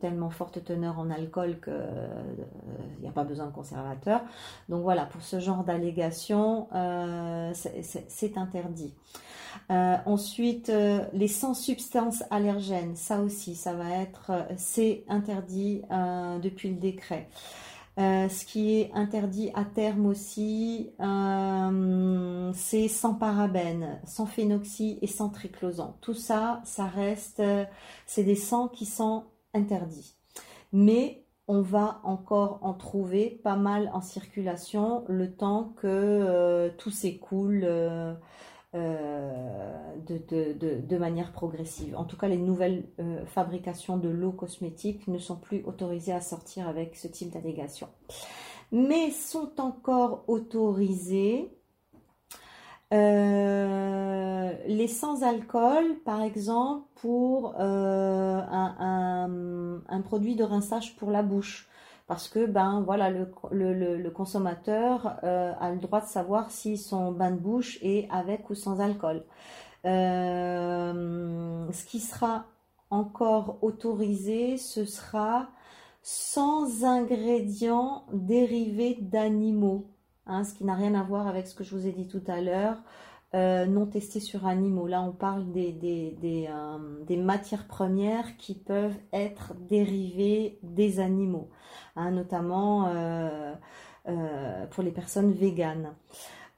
tellement 0.00 0.28
forte 0.30 0.62
teneur 0.62 0.98
en 0.98 1.10
alcool 1.10 1.58
qu'il 1.60 3.00
n'y 3.00 3.08
a 3.08 3.12
pas 3.12 3.24
besoin 3.24 3.46
de 3.46 3.52
conservateur. 3.52 4.20
Donc 4.68 4.82
voilà, 4.82 5.06
pour 5.06 5.22
ce 5.22 5.40
genre 5.40 5.64
d'allégation, 5.64 6.68
c'est 7.54 8.36
interdit. 8.36 8.94
Euh, 9.70 9.96
ensuite, 10.06 10.68
euh, 10.68 11.04
les 11.12 11.28
sans 11.28 11.54
substances 11.54 12.22
allergènes, 12.30 12.96
ça 12.96 13.20
aussi, 13.20 13.54
ça 13.54 13.74
va 13.74 13.90
être, 13.90 14.30
euh, 14.30 14.42
c'est 14.56 15.04
interdit 15.08 15.82
depuis 16.42 16.70
le 16.70 16.76
décret. 16.76 17.28
ce 17.96 18.44
qui 18.44 18.80
est 18.80 18.90
interdit 18.94 19.50
à 19.54 19.64
terme 19.64 20.06
aussi, 20.06 20.90
c'est 22.54 22.88
sans 22.88 23.14
parabènes, 23.14 24.00
sans 24.04 24.26
phénoxy 24.26 24.98
et 25.02 25.06
sans 25.06 25.28
triclosan. 25.28 25.96
Tout 26.00 26.14
ça, 26.14 26.60
ça 26.64 26.86
reste, 26.86 27.42
c'est 28.06 28.24
des 28.24 28.34
sangs 28.36 28.68
qui 28.68 28.86
sont 28.86 29.24
interdits. 29.54 30.16
Mais 30.72 31.24
on 31.46 31.62
va 31.62 32.00
encore 32.04 32.58
en 32.62 32.74
trouver 32.74 33.40
pas 33.44 33.56
mal 33.56 33.90
en 33.92 34.00
circulation 34.00 35.04
le 35.08 35.32
temps 35.32 35.72
que 35.76 36.70
tout 36.78 36.90
s'écoule. 36.90 37.64
Euh, 38.74 39.94
de, 40.08 40.98
manière 40.98 41.32
progressive. 41.32 41.96
En 41.96 42.04
tout 42.04 42.16
cas, 42.16 42.26
les 42.26 42.38
nouvelles 42.38 42.84
euh, 42.98 43.24
fabrications 43.26 43.96
de 43.96 44.08
l'eau 44.08 44.32
cosmétique 44.32 45.06
ne 45.06 45.18
sont 45.18 45.36
plus 45.36 45.62
autorisées 45.64 46.12
à 46.12 46.20
sortir 46.20 46.68
avec 46.68 46.96
ce 46.96 47.06
type 47.06 47.30
d'allégation. 47.30 47.88
Mais 48.72 49.10
sont 49.10 49.60
encore 49.60 50.24
autorisées 50.26 51.50
euh, 52.92 54.52
les 54.66 54.88
sans-alcool, 54.88 56.00
par 56.04 56.22
exemple, 56.22 56.86
pour 56.96 57.54
un, 57.56 59.30
produit 60.04 60.34
de 60.36 60.44
rinçage 60.44 60.96
pour 60.96 61.10
la 61.10 61.22
bouche 61.22 61.68
parce 62.06 62.28
que 62.28 62.46
ben 62.46 62.82
voilà 62.84 63.10
le, 63.10 63.30
le, 63.50 64.10
consommateur 64.10 65.18
euh, 65.24 65.52
a 65.58 65.70
le 65.70 65.78
droit 65.78 66.00
de 66.00 66.06
savoir 66.06 66.50
si 66.50 66.76
son 66.76 67.12
bain 67.12 67.30
de 67.30 67.38
bouche 67.38 67.78
est 67.82 68.08
avec 68.10 68.50
ou 68.50 68.54
sans 68.54 68.80
alcool. 68.80 69.24
Euh, 69.86 71.70
ce 71.72 71.84
qui 71.84 72.00
sera 72.00 72.46
encore 72.90 73.58
autorisé, 73.62 74.56
ce 74.56 74.84
sera 74.84 75.48
sans 76.02 76.84
ingrédients 76.84 78.04
dérivés 78.12 78.98
d'animaux, 79.00 79.90
hein, 80.26 80.44
ce 80.44 80.54
qui 80.54 80.64
n'a 80.64 80.74
rien 80.74 80.94
à 80.94 81.02
voir 81.02 81.26
avec 81.26 81.46
ce 81.46 81.54
que 81.54 81.64
je 81.64 81.74
vous 81.74 81.86
ai 81.86 81.92
dit 81.92 82.08
tout 82.08 82.22
à 82.26 82.40
l'heure. 82.40 82.76
Euh, 83.34 83.66
non 83.66 83.86
testés 83.86 84.20
sur 84.20 84.46
animaux. 84.46 84.86
Là, 84.86 85.02
on 85.02 85.10
parle 85.10 85.50
des, 85.50 85.72
des, 85.72 86.16
des, 86.20 86.48
des, 87.06 87.16
matières 87.16 87.66
premières 87.66 88.36
qui 88.36 88.54
peuvent 88.54 88.96
être 89.12 89.54
dérivées 89.68 90.58
des 90.62 91.00
animaux. 91.00 91.48
Hein, 91.96 92.10
notamment 92.10 92.88
euh, 92.88 93.54
euh, 94.08 94.66
pour 94.66 94.82
les 94.82 94.90
personnes 94.90 95.32
véganes. 95.32 95.94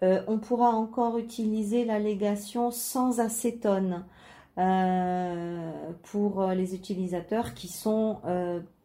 Euh, 0.03 0.23
on 0.29 0.39
pourra 0.39 0.71
encore 0.71 1.19
utiliser 1.19 1.85
l'allégation 1.85 2.71
sans 2.71 3.21
acétone 3.21 4.05
pour 6.05 6.47
les 6.47 6.75
utilisateurs 6.75 7.53
qui 7.53 7.69
sont 7.69 8.21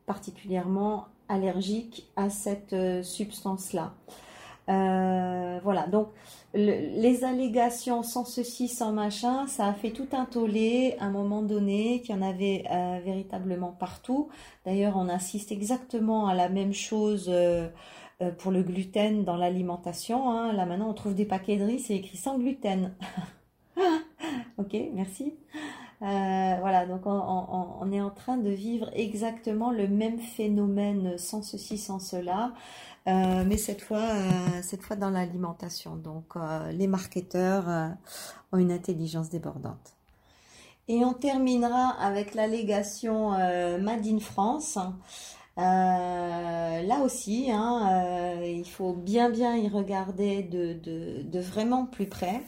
particulièrement 0.06 1.06
allergiques 1.30 2.12
à 2.18 2.30
cette 2.30 2.76
substance-là. 3.06 3.94
Voilà, 4.68 5.88
donc 5.88 6.10
les 6.54 7.24
allégations 7.24 8.04
sans 8.04 8.26
ceci, 8.26 8.68
sans 8.68 8.92
machin, 8.92 9.48
ça 9.48 9.68
a 9.68 9.74
fait 9.74 9.92
tout 9.92 10.08
un 10.12 10.26
tollé 10.26 10.96
à 11.00 11.06
un 11.06 11.10
moment 11.10 11.42
donné, 11.42 12.02
qu'il 12.02 12.16
y 12.16 12.18
en 12.18 12.22
avait 12.22 12.66
euh, 12.70 13.00
véritablement 13.04 13.72
partout. 13.72 14.30
D'ailleurs, 14.66 14.98
on 14.98 15.08
assiste 15.08 15.52
exactement 15.52 16.28
à 16.28 16.34
la 16.34 16.50
même 16.50 16.74
chose 16.74 17.28
euh, 17.30 17.70
euh, 18.22 18.32
pour 18.32 18.52
le 18.52 18.64
gluten 18.64 19.24
dans 19.24 19.38
l'alimentation. 19.38 20.30
Hein. 20.30 20.52
Là 20.52 20.66
maintenant, 20.66 20.90
on 20.90 20.94
trouve 20.94 21.16
des 21.16 21.26
paquets 21.26 21.58
de 21.58 21.64
riz, 21.64 21.80
c'est 21.80 21.96
écrit 21.96 22.18
sans 22.18 22.38
gluten. 22.38 22.94
ok, 24.58 24.76
merci. 24.94 25.34
voilà, 26.02 26.86
donc 26.86 27.04
on, 27.06 27.92
est 27.94 28.02
en 28.02 28.10
train 28.10 28.36
de 28.36 28.50
vivre 28.50 28.90
exactement 28.94 29.72
le 29.72 29.88
même 29.88 30.20
phénomène 30.20 31.18
sans 31.18 31.44
ceci, 31.44 31.78
sans 31.78 32.00
cela. 32.00 32.52
Euh, 33.08 33.44
mais 33.46 33.58
cette 33.58 33.82
fois, 33.82 33.98
euh, 33.98 34.62
cette 34.62 34.84
fois 34.84 34.96
dans 34.96 35.10
l'alimentation. 35.10 35.96
Donc, 35.96 36.36
euh, 36.36 36.72
les 36.72 36.88
marketeurs 36.88 37.96
ont 38.52 38.58
une 38.58 38.72
intelligence 38.72 39.30
débordante. 39.30 39.96
Et 40.88 41.04
on 41.06 41.14
terminera 41.14 41.96
avec 42.00 42.36
l'allégation 42.36 43.32
Made 43.80 44.06
in 44.06 44.20
France. 44.20 44.78
là 45.58 47.00
aussi, 47.04 47.50
hein, 47.52 48.40
il 48.44 48.66
faut 48.68 48.94
bien 48.94 49.30
bien 49.30 49.56
y 49.56 49.70
regarder 49.70 50.44
de, 50.44 50.74
de, 50.74 51.22
de 51.24 51.40
vraiment 51.40 51.86
plus 51.86 52.08
près. 52.08 52.44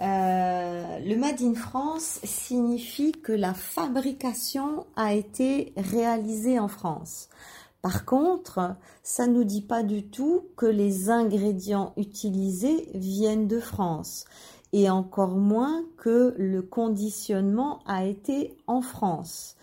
le 0.00 1.14
Made 1.16 1.40
in 1.42 1.54
France 1.54 2.20
signifie 2.24 3.12
que 3.12 3.32
la 3.32 3.54
fabrication 3.54 4.86
a 4.96 5.14
été 5.14 5.72
réalisée 5.76 6.58
en 6.58 6.68
France. 6.68 7.28
Par 7.82 8.04
contre, 8.04 8.76
ça 9.02 9.26
ne 9.26 9.34
nous 9.34 9.44
dit 9.44 9.62
pas 9.62 9.82
du 9.82 10.08
tout 10.08 10.46
que 10.56 10.66
les 10.66 11.10
ingrédients 11.10 11.92
utilisés 11.96 12.90
viennent 12.94 13.46
de 13.46 13.60
France 13.60 14.24
et 14.72 14.90
encore 14.90 15.36
moins 15.36 15.84
que 15.96 16.34
le 16.36 16.62
conditionnement 16.62 17.80
a 17.86 18.04
été 18.04 18.56
en 18.66 18.82
France. 18.82 19.56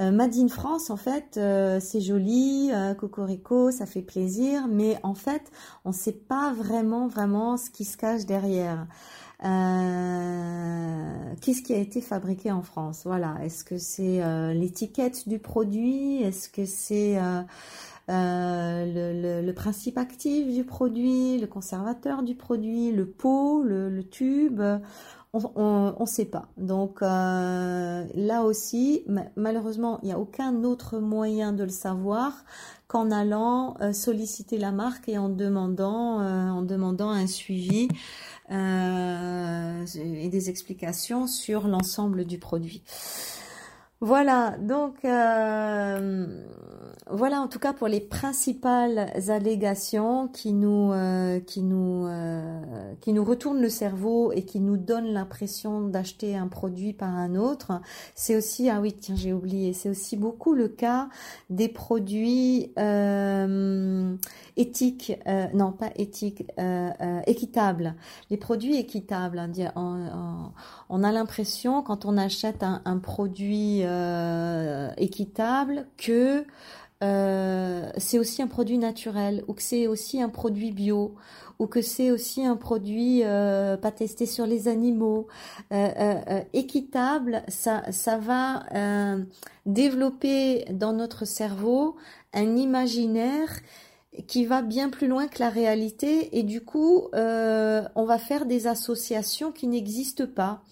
Euh, 0.00 0.12
Made 0.12 0.36
in 0.36 0.48
France, 0.48 0.90
en 0.90 0.96
fait, 0.96 1.36
euh, 1.36 1.80
c'est 1.80 2.00
joli, 2.00 2.70
euh, 2.72 2.94
cocorico, 2.94 3.72
ça 3.72 3.84
fait 3.84 4.02
plaisir, 4.02 4.68
mais 4.68 4.98
en 5.02 5.14
fait, 5.14 5.50
on 5.84 5.88
ne 5.88 5.94
sait 5.94 6.12
pas 6.12 6.52
vraiment, 6.52 7.08
vraiment 7.08 7.56
ce 7.56 7.68
qui 7.68 7.84
se 7.84 7.96
cache 7.96 8.24
derrière. 8.24 8.86
Euh, 9.44 11.34
qu'est-ce 11.40 11.62
qui 11.62 11.72
a 11.72 11.78
été 11.78 12.00
fabriqué 12.00 12.50
en 12.50 12.62
France? 12.62 13.02
Voilà. 13.04 13.36
Est-ce 13.44 13.64
que 13.64 13.78
c'est 13.78 14.22
euh, 14.22 14.52
l'étiquette 14.52 15.28
du 15.28 15.38
produit? 15.38 16.22
Est-ce 16.22 16.48
que 16.48 16.64
c'est 16.64 17.18
euh, 17.18 17.42
le, 18.08 19.52
principe 19.52 19.98
actif 19.98 20.52
du 20.52 20.64
produit, 20.64 21.38
le 21.38 21.46
conservateur 21.46 22.22
du 22.22 22.34
produit, 22.34 22.90
le 22.90 23.06
pot, 23.06 23.62
le, 23.62 24.02
tube? 24.02 24.60
On 25.34 25.94
ne 26.00 26.06
sait 26.06 26.24
pas. 26.24 26.48
Donc 26.56 27.00
là 27.02 28.42
aussi, 28.42 29.04
malheureusement, 29.36 30.00
il 30.02 30.06
n'y 30.06 30.12
a 30.12 30.18
aucun 30.18 30.64
autre 30.64 30.98
moyen 30.98 31.52
de 31.52 31.64
le 31.64 31.70
savoir 31.70 32.32
qu'en 32.88 33.10
allant 33.10 33.76
solliciter 33.92 34.56
la 34.56 34.72
marque 34.72 35.08
et 35.10 35.18
en 35.18 35.28
demandant, 35.28 36.22
en 36.22 36.62
demandant 36.62 37.10
un 37.10 37.26
suivi 37.26 37.88
euh, 38.50 39.84
et 39.96 40.28
des 40.28 40.50
explications 40.50 41.26
sur 41.26 41.68
l'ensemble 41.68 42.24
du 42.24 42.38
produit. 42.38 42.82
Voilà, 44.00 44.56
donc 44.58 45.04
euh, 45.04 46.46
voilà 47.10 47.40
en 47.40 47.48
tout 47.48 47.58
cas 47.58 47.72
pour 47.72 47.88
les 47.88 48.00
principales 48.00 49.10
allégations 49.28 50.28
qui 50.28 50.52
nous 50.52 50.92
euh, 50.92 51.40
qui 51.40 51.62
nous 51.62 52.06
euh, 52.06 52.94
qui 53.00 53.12
nous 53.12 53.24
retournent 53.24 53.60
le 53.60 53.68
cerveau 53.68 54.32
et 54.32 54.42
qui 54.42 54.60
nous 54.60 54.76
donnent 54.76 55.12
l'impression 55.12 55.80
d'acheter 55.80 56.36
un 56.36 56.48
produit 56.48 56.92
par 56.92 57.10
un 57.10 57.34
autre. 57.34 57.80
C'est 58.14 58.36
aussi 58.36 58.68
ah 58.68 58.80
oui 58.80 58.92
tiens 58.92 59.16
j'ai 59.16 59.32
oublié 59.32 59.72
c'est 59.72 59.88
aussi 59.88 60.16
beaucoup 60.16 60.54
le 60.54 60.68
cas 60.68 61.08
des 61.50 61.68
produits 61.68 62.72
euh, 62.78 64.14
éthiques 64.56 65.12
non 65.54 65.72
pas 65.72 65.90
éthiques 65.96 66.44
équitables. 67.26 67.94
Les 68.30 68.36
produits 68.36 68.76
équitables. 68.76 69.38
Hein, 69.38 70.52
on, 70.88 71.04
a 71.04 71.12
l'impression 71.12 71.82
quand 71.82 72.04
on 72.04 72.16
achète 72.16 72.62
un, 72.62 72.82
un 72.84 72.98
produit 72.98 73.82
équitable 74.98 75.86
que 75.96 76.44
euh, 77.04 77.90
c'est 77.96 78.18
aussi 78.18 78.42
un 78.42 78.48
produit 78.48 78.78
naturel 78.78 79.44
ou 79.46 79.52
que 79.54 79.62
c'est 79.62 79.86
aussi 79.86 80.20
un 80.20 80.28
produit 80.28 80.72
bio 80.72 81.14
ou 81.60 81.66
que 81.66 81.80
c'est 81.80 82.10
aussi 82.10 82.44
un 82.44 82.56
produit 82.56 83.22
euh, 83.24 83.76
pas 83.76 83.92
testé 83.92 84.26
sur 84.26 84.46
les 84.46 84.66
animaux. 84.66 85.28
Euh, 85.72 86.40
équitable 86.52 87.42
ça 87.46 87.82
ça 87.92 88.18
va 88.18 88.64
développer 89.66 90.64
dans 90.70 90.92
notre 90.92 91.24
cerveau 91.24 91.96
un 92.34 92.56
imaginaire 92.56 93.60
qui 94.26 94.44
va 94.44 94.62
bien 94.62 94.88
plus 94.88 95.06
loin 95.06 95.28
que 95.28 95.38
la 95.38 95.50
réalité 95.50 96.36
et 96.36 96.42
du 96.42 96.64
coup 96.64 97.08
on 97.12 98.04
va 98.04 98.18
faire 98.18 98.44
des 98.44 98.66
associations 98.66 99.52
qui 99.52 99.68
n'existent 99.68 100.26
pas 100.26 100.62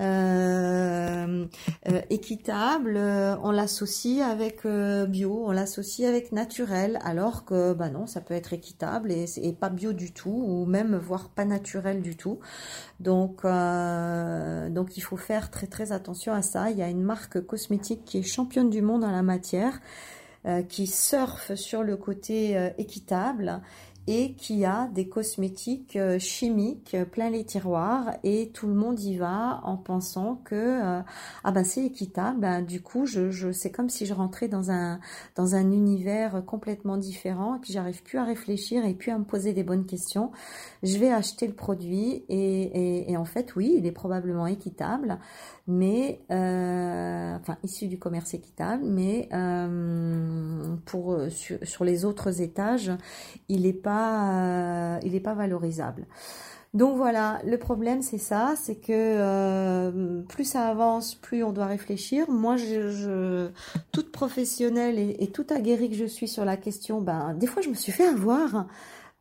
euh, 0.00 1.46
euh, 1.88 2.00
équitable, 2.08 2.96
euh, 2.96 3.36
on 3.42 3.50
l'associe 3.50 4.26
avec 4.26 4.66
bio, 4.66 5.44
on 5.46 5.52
l'associe 5.52 6.08
avec 6.08 6.32
naturel, 6.32 6.98
alors 7.02 7.44
que 7.44 7.74
bah 7.74 7.90
non, 7.90 8.06
ça 8.06 8.20
peut 8.20 8.34
être 8.34 8.52
équitable 8.52 9.12
et, 9.12 9.26
pas 9.52 9.68
bio 9.68 9.92
du 9.92 10.12
tout, 10.12 10.44
ou 10.46 10.64
même 10.64 10.96
voire 10.96 11.28
pas 11.28 11.44
naturel 11.44 12.00
du 12.00 12.16
tout. 12.16 12.38
Donc, 12.98 13.42
donc 13.42 14.96
il 14.96 15.00
faut 15.00 15.16
faire 15.16 15.50
très 15.50 15.66
très 15.66 15.92
attention 15.92 16.32
à 16.32 16.42
ça. 16.42 16.70
Il 16.70 16.78
y 16.78 16.82
a 16.82 16.88
une 16.88 17.02
marque 17.02 17.40
cosmétique 17.40 18.04
qui 18.04 18.18
est 18.18 18.22
championne 18.22 18.70
du 18.70 18.82
monde 18.82 19.04
en 19.04 19.10
la 19.10 19.22
matière. 19.22 19.80
qui 20.70 20.86
surfe 20.86 21.54
sur 21.54 21.82
le 21.82 21.98
côté 21.98 22.70
équitable 22.78 23.60
et 24.10 24.32
qui 24.32 24.64
a 24.64 24.88
des 24.92 25.08
cosmétiques 25.08 25.94
euh, 25.94 26.18
chimiques 26.18 26.96
euh, 26.96 27.04
plein 27.04 27.30
les 27.30 27.44
tiroirs 27.44 28.10
et 28.24 28.50
tout 28.52 28.66
le 28.66 28.74
monde 28.74 28.98
y 28.98 29.16
va 29.16 29.60
en 29.62 29.76
pensant 29.76 30.40
que 30.44 30.56
euh, 30.56 31.00
ah 31.44 31.52
ben 31.52 31.62
c'est 31.62 31.84
équitable. 31.84 32.40
Ben, 32.40 32.60
du 32.60 32.82
coup 32.82 33.06
je, 33.06 33.30
je 33.30 33.52
c'est 33.52 33.70
comme 33.70 33.88
si 33.88 34.06
je 34.06 34.12
rentrais 34.12 34.48
dans 34.48 34.72
un 34.72 34.98
dans 35.36 35.54
un 35.54 35.70
univers 35.70 36.42
complètement 36.44 36.96
différent 36.96 37.54
et 37.54 37.58
puis 37.60 37.72
j'arrive 37.72 38.02
plus 38.02 38.18
à 38.18 38.24
réfléchir 38.24 38.84
et 38.84 38.94
plus 38.94 39.12
à 39.12 39.18
me 39.18 39.22
poser 39.22 39.52
des 39.52 39.62
bonnes 39.62 39.86
questions. 39.86 40.32
Je 40.82 40.98
vais 40.98 41.12
acheter 41.12 41.46
le 41.46 41.54
produit 41.54 42.24
et, 42.28 42.62
et, 42.62 43.12
et 43.12 43.16
en 43.16 43.24
fait 43.24 43.54
oui 43.54 43.76
il 43.78 43.86
est 43.86 43.92
probablement 43.92 44.48
équitable 44.48 45.20
mais 45.70 46.20
euh, 46.32 47.36
enfin 47.36 47.56
issu 47.62 47.86
du 47.86 47.98
commerce 47.98 48.34
équitable, 48.34 48.82
mais 48.84 49.28
euh, 49.32 50.74
pour 50.84 51.12
euh, 51.12 51.28
sur, 51.30 51.84
les 51.84 52.04
autres 52.04 52.42
étages, 52.42 52.90
il 53.48 53.62
n'est 53.62 53.72
pas 53.72 54.98
il 55.04 55.14
est 55.14 55.20
pas 55.20 55.34
valorisable. 55.34 56.06
Donc 56.74 56.96
voilà, 56.96 57.40
le 57.44 57.56
problème 57.56 58.02
c'est 58.02 58.18
ça, 58.18 58.54
c'est 58.56 58.76
que 58.76 60.20
plus 60.28 60.44
ça 60.44 60.66
avance, 60.68 61.14
plus 61.14 61.44
on 61.44 61.52
doit 61.52 61.66
réfléchir. 61.66 62.28
Moi, 62.30 62.56
je, 62.56 63.48
toute 63.92 64.10
professionnelle 64.12 64.98
et, 64.98 65.16
et 65.20 65.30
toute 65.30 65.52
aguerrie 65.52 65.90
que 65.90 65.96
je 65.96 66.04
suis 66.04 66.28
sur 66.28 66.44
la 66.44 66.56
question, 66.56 67.00
ben 67.00 67.34
des 67.34 67.46
fois 67.46 67.62
je 67.62 67.68
me 67.68 67.74
suis 67.74 67.92
fait 67.92 68.06
avoir. 68.06 68.66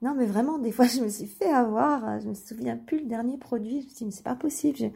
Non, 0.02 0.16
mais 0.18 0.26
vraiment, 0.26 0.58
des 0.58 0.72
fois 0.72 0.86
je 0.86 1.02
me 1.02 1.10
suis 1.10 1.28
fait 1.28 1.52
avoir. 1.52 2.20
Je 2.22 2.28
me 2.28 2.34
souviens 2.34 2.78
plus 2.78 3.02
le 3.02 3.06
dernier 3.06 3.38
produit. 3.38 3.82
Je 3.82 3.86
me 3.86 3.90
suis 3.90 3.96
dit, 3.98 4.06
mais 4.06 4.12
c'est 4.12 4.24
pas 4.24 4.36
possible 4.36 4.92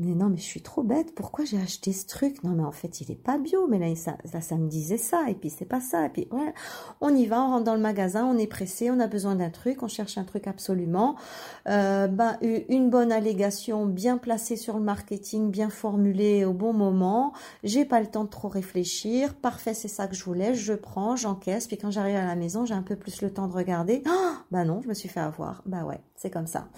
mais 0.00 0.14
non, 0.14 0.30
mais 0.30 0.38
je 0.38 0.42
suis 0.42 0.62
trop 0.62 0.82
bête, 0.82 1.14
pourquoi 1.14 1.44
j'ai 1.44 1.60
acheté 1.60 1.92
ce 1.92 2.06
truc? 2.06 2.42
Non, 2.42 2.52
mais 2.52 2.64
en 2.64 2.72
fait, 2.72 3.02
il 3.02 3.10
est 3.10 3.22
pas 3.22 3.36
bio, 3.36 3.66
mais 3.68 3.78
là, 3.78 3.94
ça, 3.94 4.16
ça 4.40 4.56
me 4.56 4.66
disait 4.66 4.96
ça, 4.96 5.28
et 5.28 5.34
puis 5.34 5.50
c'est 5.50 5.66
pas 5.66 5.80
ça, 5.80 6.06
et 6.06 6.08
puis 6.08 6.26
ouais, 6.30 6.54
on 7.02 7.14
y 7.14 7.26
va, 7.26 7.42
on 7.42 7.50
rentre 7.50 7.64
dans 7.64 7.74
le 7.74 7.82
magasin, 7.82 8.24
on 8.24 8.38
est 8.38 8.46
pressé, 8.46 8.90
on 8.90 8.98
a 8.98 9.06
besoin 9.06 9.34
d'un 9.34 9.50
truc, 9.50 9.82
on 9.82 9.88
cherche 9.88 10.16
un 10.16 10.24
truc 10.24 10.46
absolument. 10.46 11.16
Euh, 11.68 12.06
ben, 12.06 12.38
une 12.40 12.88
bonne 12.88 13.12
allégation 13.12 13.84
bien 13.84 14.16
placée 14.16 14.56
sur 14.56 14.78
le 14.78 14.84
marketing, 14.84 15.50
bien 15.50 15.68
formulée 15.68 16.46
au 16.46 16.54
bon 16.54 16.72
moment, 16.72 17.34
j'ai 17.62 17.84
pas 17.84 18.00
le 18.00 18.06
temps 18.06 18.24
de 18.24 18.30
trop 18.30 18.48
réfléchir, 18.48 19.34
parfait, 19.34 19.74
c'est 19.74 19.88
ça 19.88 20.06
que 20.06 20.14
je 20.14 20.24
voulais, 20.24 20.54
je 20.54 20.72
prends, 20.72 21.14
j'encaisse, 21.14 21.66
puis 21.66 21.76
quand 21.76 21.90
j'arrive 21.90 22.16
à 22.16 22.26
la 22.26 22.36
maison, 22.36 22.64
j'ai 22.64 22.74
un 22.74 22.82
peu 22.82 22.96
plus 22.96 23.20
le 23.20 23.30
temps 23.30 23.48
de 23.48 23.52
regarder. 23.52 24.02
Oh, 24.08 24.32
ben 24.50 24.64
non, 24.64 24.80
je 24.82 24.88
me 24.88 24.94
suis 24.94 25.10
fait 25.10 25.20
avoir. 25.20 25.62
Ben 25.66 25.84
ouais, 25.84 26.00
c'est 26.16 26.30
comme 26.30 26.46
ça. 26.46 26.68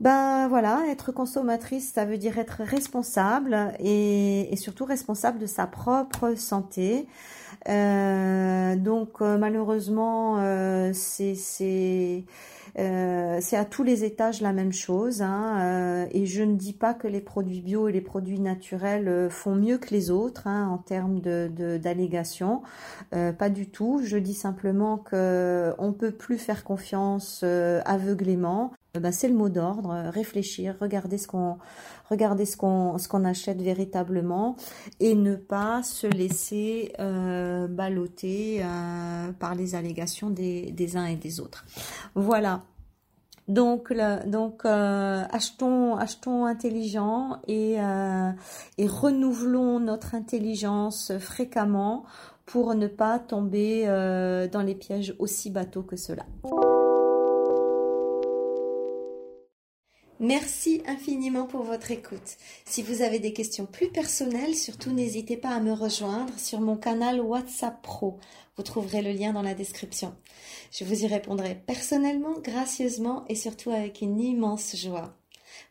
Ben 0.00 0.48
voilà, 0.48 0.82
être 0.88 1.12
consommatrice, 1.12 1.92
ça 1.92 2.04
veut 2.04 2.18
dire 2.18 2.38
être 2.38 2.62
responsable 2.64 3.72
et, 3.78 4.54
surtout 4.56 4.84
responsable 4.84 5.38
de 5.38 5.46
sa 5.46 5.66
propre 5.66 6.34
santé. 6.36 7.06
Euh, 7.68 8.76
donc 8.76 9.22
euh, 9.22 9.38
malheureusement, 9.38 10.38
euh, 10.40 10.90
c'est 10.92 11.34
c'est 12.76 13.56
à 13.56 13.64
tous 13.64 13.84
les 13.84 14.04
étages 14.04 14.40
la 14.40 14.52
même 14.52 14.72
chose. 14.72 15.22
Hein, 15.22 16.08
et 16.10 16.26
je 16.26 16.42
ne 16.42 16.56
dis 16.56 16.72
pas 16.72 16.92
que 16.92 17.06
les 17.06 17.20
produits 17.20 17.60
bio 17.60 17.88
et 17.88 17.92
les 17.92 18.00
produits 18.00 18.40
naturels 18.40 19.28
font 19.30 19.54
mieux 19.54 19.78
que 19.78 19.90
les 19.90 20.10
autres 20.10 20.48
hein, 20.48 20.68
en 20.68 20.78
termes 20.78 21.20
de 21.20 21.78
d'allégations. 21.78 22.62
pas 23.12 23.48
du 23.48 23.68
tout. 23.70 24.00
Je 24.04 24.16
dis 24.18 24.34
simplement 24.34 24.98
que 24.98 25.72
on 25.78 25.92
peut 25.92 26.12
plus 26.12 26.38
faire 26.38 26.64
confiance 26.64 27.44
aveuglément. 27.84 28.72
Euh, 28.96 29.00
bah, 29.00 29.12
c'est 29.12 29.28
le 29.28 29.34
mot 29.34 29.48
d'ordre, 29.48 29.90
euh, 29.90 30.10
réfléchir, 30.10 30.76
regarder 30.80 31.18
ce 31.18 31.26
qu'on 31.26 31.58
regarder 32.10 32.44
ce 32.44 32.56
qu'on 32.56 32.98
ce 32.98 33.08
qu'on 33.08 33.24
achète 33.24 33.60
véritablement 33.60 34.56
et 35.00 35.14
ne 35.14 35.36
pas 35.36 35.82
se 35.82 36.06
laisser 36.06 36.92
euh, 37.00 37.66
balloter 37.66 38.60
euh, 38.62 39.32
par 39.32 39.54
les 39.54 39.74
allégations 39.74 40.30
des, 40.30 40.70
des 40.70 40.96
uns 40.96 41.06
et 41.06 41.16
des 41.16 41.40
autres. 41.40 41.64
Voilà. 42.14 42.62
Donc, 43.46 43.92
donc 44.26 44.64
achetons, 44.64 45.96
achetons 45.96 46.48
et, 47.46 47.74
et 47.74 48.86
renouvelons 48.86 49.80
notre 49.80 50.14
intelligence 50.14 51.12
fréquemment 51.18 52.04
pour 52.46 52.74
ne 52.74 52.86
pas 52.86 53.18
tomber 53.18 53.84
dans 54.50 54.62
les 54.62 54.74
pièges 54.74 55.14
aussi 55.18 55.50
bateaux 55.50 55.82
que 55.82 55.96
cela. 55.96 56.24
Merci 60.24 60.80
infiniment 60.86 61.44
pour 61.44 61.64
votre 61.64 61.90
écoute. 61.90 62.38
Si 62.64 62.80
vous 62.80 63.02
avez 63.02 63.18
des 63.18 63.34
questions 63.34 63.66
plus 63.66 63.90
personnelles, 63.90 64.54
surtout 64.54 64.90
n'hésitez 64.90 65.36
pas 65.36 65.50
à 65.50 65.60
me 65.60 65.74
rejoindre 65.74 66.32
sur 66.38 66.62
mon 66.62 66.78
canal 66.78 67.20
WhatsApp 67.20 67.82
Pro. 67.82 68.18
Vous 68.56 68.62
trouverez 68.62 69.02
le 69.02 69.12
lien 69.12 69.34
dans 69.34 69.42
la 69.42 69.52
description. 69.52 70.14
Je 70.72 70.84
vous 70.84 71.04
y 71.04 71.06
répondrai 71.06 71.60
personnellement, 71.66 72.40
gracieusement 72.40 73.26
et 73.28 73.34
surtout 73.34 73.68
avec 73.68 74.00
une 74.00 74.18
immense 74.18 74.74
joie. 74.74 75.14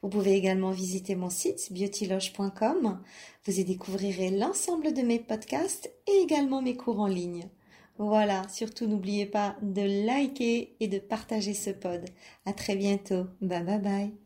Vous 0.04 0.10
pouvez 0.10 0.34
également 0.34 0.70
visiter 0.70 1.16
mon 1.16 1.32
site 1.32 1.74
beautyloge.com. 1.74 3.02
Vous 3.46 3.60
y 3.60 3.66
découvrirez 3.66 4.30
l'ensemble 4.30 4.94
de 4.94 5.02
mes 5.02 5.18
podcasts 5.18 5.92
et 6.06 6.22
également 6.22 6.62
mes 6.62 6.78
cours 6.78 7.00
en 7.00 7.08
ligne. 7.08 7.50
Voilà, 7.98 8.48
surtout 8.50 8.86
n'oubliez 8.86 9.26
pas 9.26 9.56
de 9.64 10.06
liker 10.06 10.76
et 10.80 10.88
de 10.88 11.00
partager 11.00 11.56
ce 11.56 11.72
pod. 11.72 12.06
À 12.46 12.54
très 12.54 12.76
bientôt. 12.76 13.26
Bye 13.42 13.64
bye 13.64 13.80
bye. 13.80 14.23